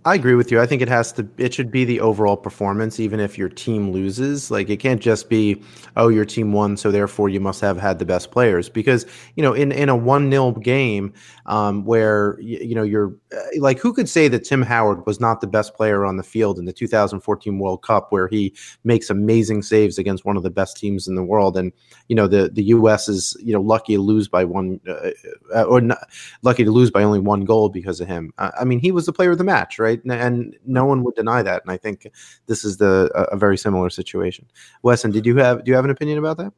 [0.03, 0.59] I agree with you.
[0.59, 3.91] I think it has to it should be the overall performance even if your team
[3.91, 4.49] loses.
[4.49, 5.61] Like it can't just be
[5.95, 9.05] oh your team won so therefore you must have had the best players because
[9.35, 11.13] you know in in a 1-0 game
[11.45, 13.13] um, where you, you know you're
[13.59, 16.57] like who could say that Tim Howard was not the best player on the field
[16.57, 18.53] in the 2014 World Cup where he
[18.83, 21.71] makes amazing saves against one of the best teams in the world and
[22.07, 25.11] you know the the US is you know lucky to lose by one uh,
[25.55, 26.09] uh, or not,
[26.41, 28.33] lucky to lose by only one goal because of him.
[28.37, 30.01] Uh, I mean he was the player of the match, right?
[30.05, 30.19] right?
[30.19, 31.61] And no one would deny that.
[31.63, 32.07] And I think
[32.47, 34.47] this is the a, very similar situation.
[34.83, 36.53] Weston, did you have do you have an opinion about that?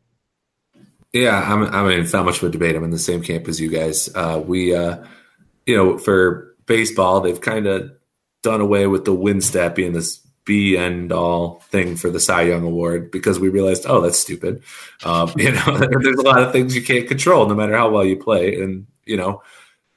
[1.14, 1.64] Yeah, I'm.
[1.66, 2.76] I mean, it's not much of a debate.
[2.76, 4.10] I'm in the same camp as you guys.
[4.16, 4.98] Uh, we, uh,
[5.68, 7.92] you know, for baseball, they've kind of
[8.42, 12.44] done away with the win stat being this be end all thing for the Cy
[12.44, 14.62] Young Award because we realized, oh, that's stupid.
[15.06, 18.06] Um, you know, there's a lot of things you can't control, no matter how well
[18.06, 19.42] you play, and you know,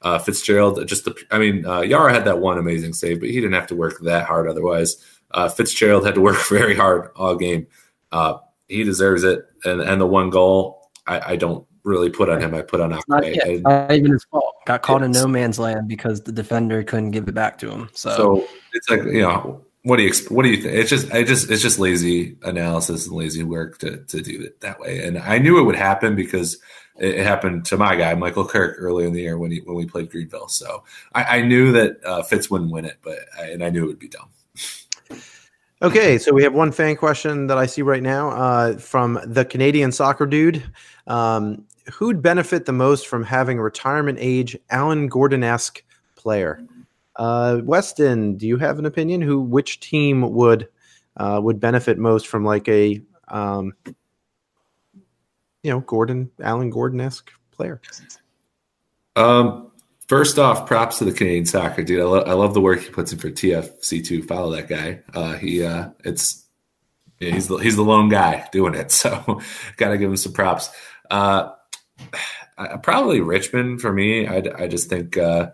[0.01, 3.35] uh, Fitzgerald, just the, I mean, uh, Jara had that one amazing save, but he
[3.35, 4.97] didn't have to work that hard otherwise.
[5.31, 7.67] Uh, Fitzgerald had to work very hard all game.
[8.11, 8.37] Uh,
[8.67, 9.45] he deserves it.
[9.65, 12.53] And, and the one goal, I, I don't really put on him.
[12.53, 13.03] I put on Akpe.
[13.07, 13.61] Not, yet.
[13.61, 14.55] not even his fault.
[14.65, 17.89] Got caught in no man's land because the defender couldn't give it back to him.
[17.93, 20.75] So, so it's like, you know, what do you what do you think?
[20.75, 24.59] It's just I just it's just lazy analysis and lazy work to to do it
[24.59, 25.05] that way.
[25.05, 26.57] And I knew it would happen because
[26.97, 29.85] it, happened to my guy Michael Kirk early in the year when he when we
[29.85, 30.49] played Greenville.
[30.49, 30.83] So
[31.15, 33.87] I, I knew that uh, Fitz wouldn't win it, but I, and I knew it
[33.87, 34.29] would be dumb.
[35.79, 39.45] Okay, so we have one fan question that I see right now uh, from the
[39.45, 40.63] Canadian soccer dude.
[41.05, 45.83] Um, who'd benefit the most from having a retirement age Alan Gordon esque
[46.15, 46.61] player?
[47.15, 49.21] Uh, Weston, do you have an opinion?
[49.21, 50.69] Who, which team would
[51.17, 53.73] uh, would benefit most from like a um,
[55.63, 57.81] you know, Gordon, Alan Gordon esque player?
[59.15, 59.71] Um,
[60.07, 61.99] first off, props to the Canadian soccer dude.
[61.99, 64.25] I, lo- I love the work he puts in for TFC2.
[64.25, 65.01] Follow that guy.
[65.13, 66.45] Uh, he, uh, it's,
[67.19, 68.91] yeah, he's the, he's the lone guy doing it.
[68.91, 69.41] So
[69.75, 70.69] got to give him some props.
[71.09, 71.49] Uh,
[72.57, 74.25] I, probably Richmond for me.
[74.25, 75.51] I, I just think, uh,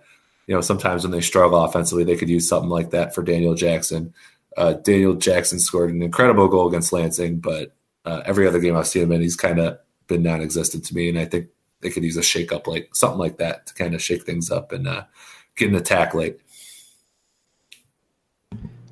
[0.47, 3.55] you know, sometimes when they struggle offensively, they could use something like that for Daniel
[3.55, 4.13] Jackson.
[4.55, 7.75] Uh, Daniel Jackson scored an incredible goal against Lansing, but
[8.05, 11.09] uh, every other game I've seen him in, he's kind of been non-existent to me,
[11.09, 11.47] and I think
[11.81, 14.49] they could use a shake up like something like that to kind of shake things
[14.49, 15.03] up and uh,
[15.55, 16.39] get an attack late.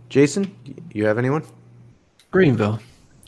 [0.10, 0.54] Jason,
[0.94, 1.44] you have anyone?
[2.32, 2.80] Greenville.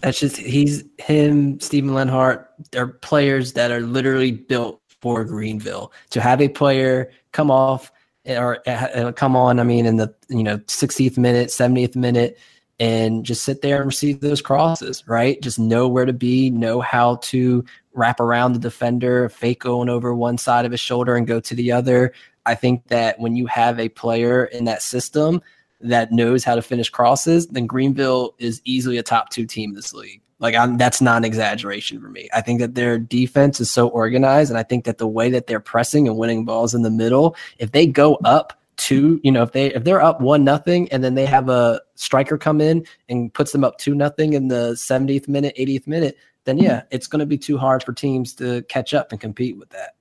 [0.04, 2.52] That's just he's him, Stephen Lenhart.
[2.72, 5.94] They're players that are literally built for Greenville.
[6.10, 7.90] To have a player come off
[8.28, 12.38] or uh, come on, I mean, in the you know 60th minute, 70th minute,
[12.82, 15.42] and just sit there and receive those crosses, right?
[15.42, 20.14] Just know where to be, know how to wrap around the defender, fake going over
[20.14, 22.12] one side of his shoulder and go to the other.
[22.46, 25.42] I think that when you have a player in that system
[25.84, 29.76] that knows how to finish crosses, then Greenville is easily a top two team in
[29.76, 30.22] this league.
[30.40, 32.30] Like I'm, that's not an exaggeration for me.
[32.34, 35.48] I think that their defense is so organized, and I think that the way that
[35.48, 39.44] they're pressing and winning balls in the middle, if they go up two, you know,
[39.44, 42.86] if they if they're up one nothing and then they have a striker come in
[43.08, 47.08] and puts them up two nothing in the 70th minute, 80th minute, then yeah, it's
[47.08, 49.96] going to be too hard for teams to catch up and compete with that.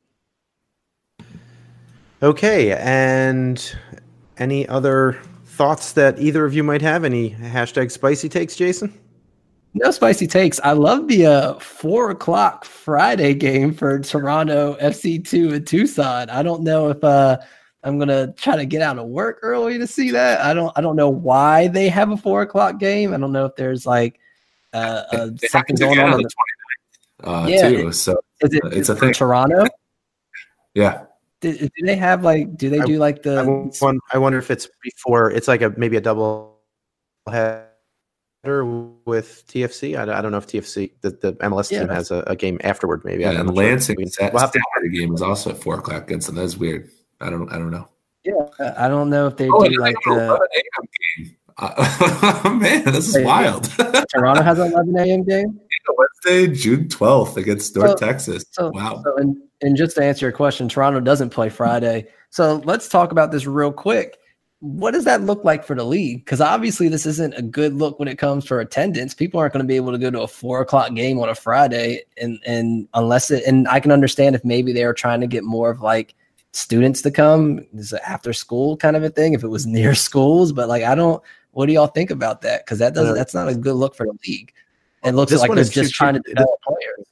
[2.22, 3.76] Okay, and
[4.38, 5.20] any other
[5.52, 7.04] thoughts that either of you might have?
[7.04, 8.98] Any hashtag spicy takes, Jason?
[9.74, 10.60] No spicy takes.
[10.60, 16.28] I love the uh, four o'clock Friday game for Toronto FC two and Tucson.
[16.28, 17.38] I don't know if uh,
[17.82, 20.40] I'm gonna try to get out of work early to see that.
[20.40, 23.14] I don't I don't know why they have a four o'clock game.
[23.14, 24.18] I don't know if there's like
[24.74, 26.14] uh, uh something going on.
[26.14, 27.92] on the, uh, yeah, too.
[27.92, 29.12] So is it, it's a thing.
[29.12, 29.66] Toronto.
[30.74, 31.04] Yeah.
[31.42, 32.56] Do, do, they have like?
[32.56, 33.40] Do they do like the?
[33.40, 35.30] I wonder, I wonder if it's before.
[35.30, 36.60] It's like a maybe a double
[37.28, 38.64] header
[39.04, 39.98] with TFC.
[39.98, 42.60] I, I, don't know if TFC the, the MLS Yeah, team has a, a game
[42.62, 43.02] afterward.
[43.04, 43.64] Maybe Yeah, and not sure.
[43.64, 44.60] Lansing We- Sat- we'll have to-
[44.92, 46.36] game is also at four o'clock against them.
[46.36, 46.90] That's weird.
[47.20, 47.52] I don't.
[47.52, 47.88] I don't know.
[48.24, 50.88] Yeah, I don't know if they Oh, do like they have an the 11 a.m.
[51.26, 51.36] game.
[51.58, 53.64] Uh, man, this is Wait, wild.
[54.14, 55.24] Toronto has an 11 a.m.
[55.24, 55.60] game.
[56.24, 58.44] Wednesday, June twelfth against North So- Texas.
[58.52, 59.02] So, wow.
[59.04, 62.06] so and, and just to answer your question, Toronto doesn't play Friday.
[62.30, 64.18] So let's talk about this real quick.
[64.60, 66.24] What does that look like for the league?
[66.24, 69.12] Because obviously, this isn't a good look when it comes for attendance.
[69.12, 71.34] People aren't going to be able to go to a four o'clock game on a
[71.34, 75.26] Friday, and and unless it, and I can understand if maybe they were trying to
[75.26, 76.14] get more of like
[76.52, 79.32] students to come, this is after school kind of a thing.
[79.32, 81.20] If it was near schools, but like I don't.
[81.52, 82.64] What do y'all think about that?
[82.64, 83.12] Because that doesn't.
[83.12, 84.52] Uh, That's not a good look for the league.
[85.04, 87.06] It looks This like they're just trying to develop players.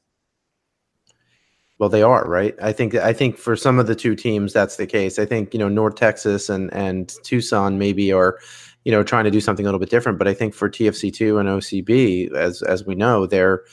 [1.78, 2.54] Well, they are right.
[2.60, 5.18] I think I think for some of the two teams that's the case.
[5.18, 8.38] I think you know North Texas and and Tucson maybe are
[8.84, 10.18] you know trying to do something a little bit different.
[10.18, 13.64] But I think for TFC two and OCB, as as we know, they're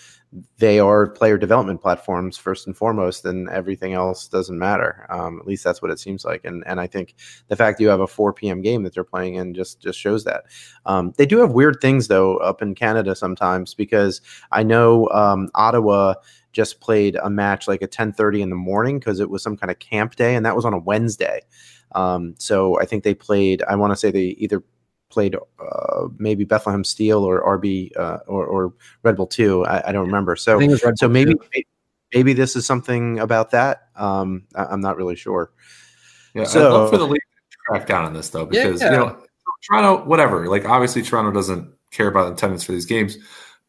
[0.58, 5.06] they are player development platforms first and foremost, and everything else doesn't matter.
[5.10, 6.44] Um, at least that's what it seems like.
[6.44, 7.16] And and I think
[7.48, 8.62] the fact you have a 4 p.m.
[8.62, 10.44] game that they're playing in just just shows that.
[10.86, 14.22] Um, they do have weird things though up in Canada sometimes because
[14.52, 16.16] I know um, Ottawa
[16.52, 19.72] just played a match like at 10:30 in the morning because it was some kind
[19.72, 21.42] of camp day and that was on a Wednesday.
[21.94, 23.64] Um, so I think they played.
[23.64, 24.62] I want to say they either
[25.10, 29.66] played uh, maybe Bethlehem Steel or RB uh, or, or Red Bull Two.
[29.66, 30.36] I, I don't remember.
[30.36, 31.62] So I think it was Red so Bull maybe too.
[32.14, 33.90] maybe this is something about that.
[33.96, 35.52] Um, I, I'm not really sure.
[36.34, 38.92] Yeah, I'd So- love for the league to crack down on this though, because Yeah.
[38.92, 39.18] you know
[39.70, 40.48] Toronto, whatever.
[40.48, 43.18] Like obviously Toronto doesn't care about attendance for these games,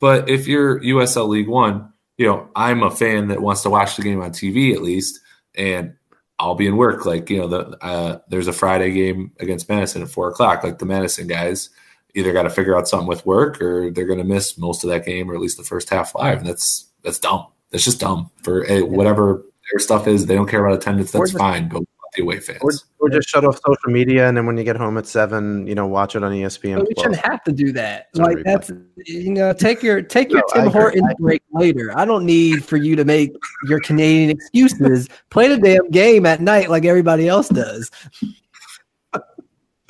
[0.00, 3.96] but if you're USL League One, you know I'm a fan that wants to watch
[3.96, 5.20] the game on TV at least,
[5.54, 5.94] and
[6.38, 7.04] I'll be in work.
[7.04, 10.62] Like you know the uh, there's a Friday game against Madison at four o'clock.
[10.62, 11.70] Like the Madison guys
[12.14, 14.90] either got to figure out something with work or they're going to miss most of
[14.90, 17.46] that game or at least the first half live, and that's that's dumb.
[17.70, 20.26] That's just dumb for eh, whatever their stuff is.
[20.26, 21.12] They don't care about attendance.
[21.12, 21.82] That's fine, but
[22.18, 22.58] the away fans.
[22.60, 25.66] Or, or just shut off social media and then when you get home at seven,
[25.66, 26.78] you know, watch it on ESPN.
[26.78, 28.08] But we shouldn't have to do that.
[28.10, 28.44] It's on Like replay.
[28.44, 28.70] that's
[29.06, 30.72] you know, take your take your No, I Tim.
[30.72, 31.96] Horton break later.
[31.96, 33.32] I don't need for you to make
[33.66, 35.08] your Canadian excuses.
[35.30, 37.90] Play the damn game at night like everybody else does.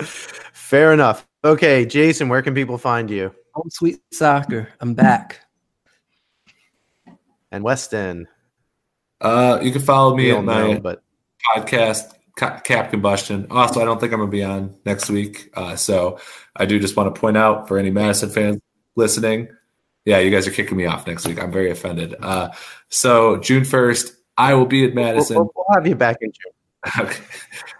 [0.01, 1.27] Fair enough.
[1.45, 3.33] Okay, Jason, where can people find you?
[3.55, 4.69] Home sweet soccer.
[4.81, 5.41] I'm back.
[7.51, 8.29] And Weston.
[9.21, 11.03] Uh, you can follow me We at all my know, but
[11.57, 13.47] podcast, Ca- Cap Combustion.
[13.51, 15.51] Also, I don't think I'm going to be on next week.
[15.55, 16.19] Uh, so
[16.57, 18.61] I do just want to point out for any Madison fans
[18.97, 19.49] listening,
[20.05, 21.41] yeah, you guys are kicking me off next week.
[21.41, 22.15] I'm very offended.
[22.21, 22.51] Uh,
[22.89, 25.37] so June 1st, I will be at Madison.
[25.37, 26.53] we'll- we'll have you back in June.
[27.05, 27.23] Okay.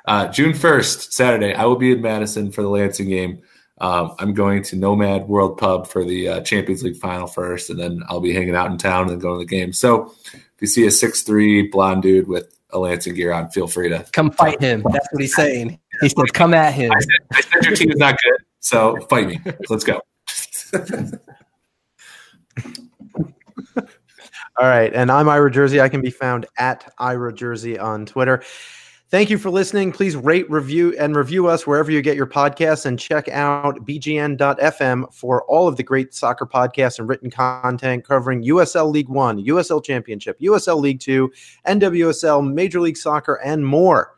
[0.07, 3.41] Uh, June 1st, Saturday, I will be in Madison for the Lansing game.
[3.81, 7.79] Um, I'm going to Nomad World Pub for the uh, Champions League final first, and
[7.79, 9.73] then I'll be hanging out in town and then going to the game.
[9.73, 13.89] So if you see a 6'3 blonde dude with a Lansing gear on, feel free
[13.89, 14.05] to.
[14.13, 14.85] Come fight him.
[14.93, 15.79] That's what he's saying.
[16.01, 18.97] He said, "Come at him." I said, I said your team is not good, so
[19.09, 19.41] fight me.
[19.69, 20.01] Let's go.
[24.61, 24.93] All right.
[24.93, 25.81] And I'm Ira Jersey.
[25.81, 28.43] I can be found at Ira Jersey on Twitter.
[29.11, 29.91] Thank you for listening.
[29.91, 35.15] Please rate, review, and review us wherever you get your podcasts and check out bgn.fm
[35.15, 39.83] for all of the great soccer podcasts and written content covering USL League One, USL
[39.83, 41.33] Championship, USL League Two,
[41.67, 44.15] NWSL, Major League Soccer, and more.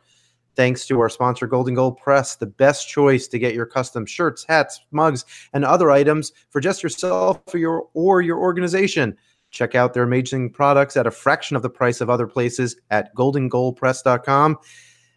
[0.57, 4.45] Thanks to our sponsor, Golden Goal Press, the best choice to get your custom shirts,
[4.49, 5.23] hats, mugs,
[5.53, 9.15] and other items for just yourself or your, or your organization.
[9.51, 13.13] Check out their amazing products at a fraction of the price of other places at
[13.15, 14.57] goldengoalpress.com.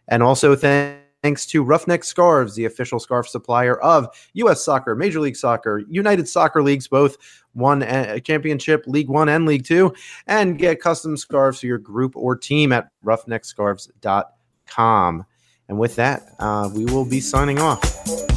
[0.08, 4.62] And also thanks to Roughneck Scarves, the official scarf supplier of U.S.
[4.62, 7.16] Soccer, Major League Soccer, United Soccer Leagues, both
[7.54, 9.94] one uh, championship, League One and League Two,
[10.26, 15.26] and get custom scarves for your group or team at roughneckscarves.com.
[15.68, 18.33] And with that, uh, we will be signing off.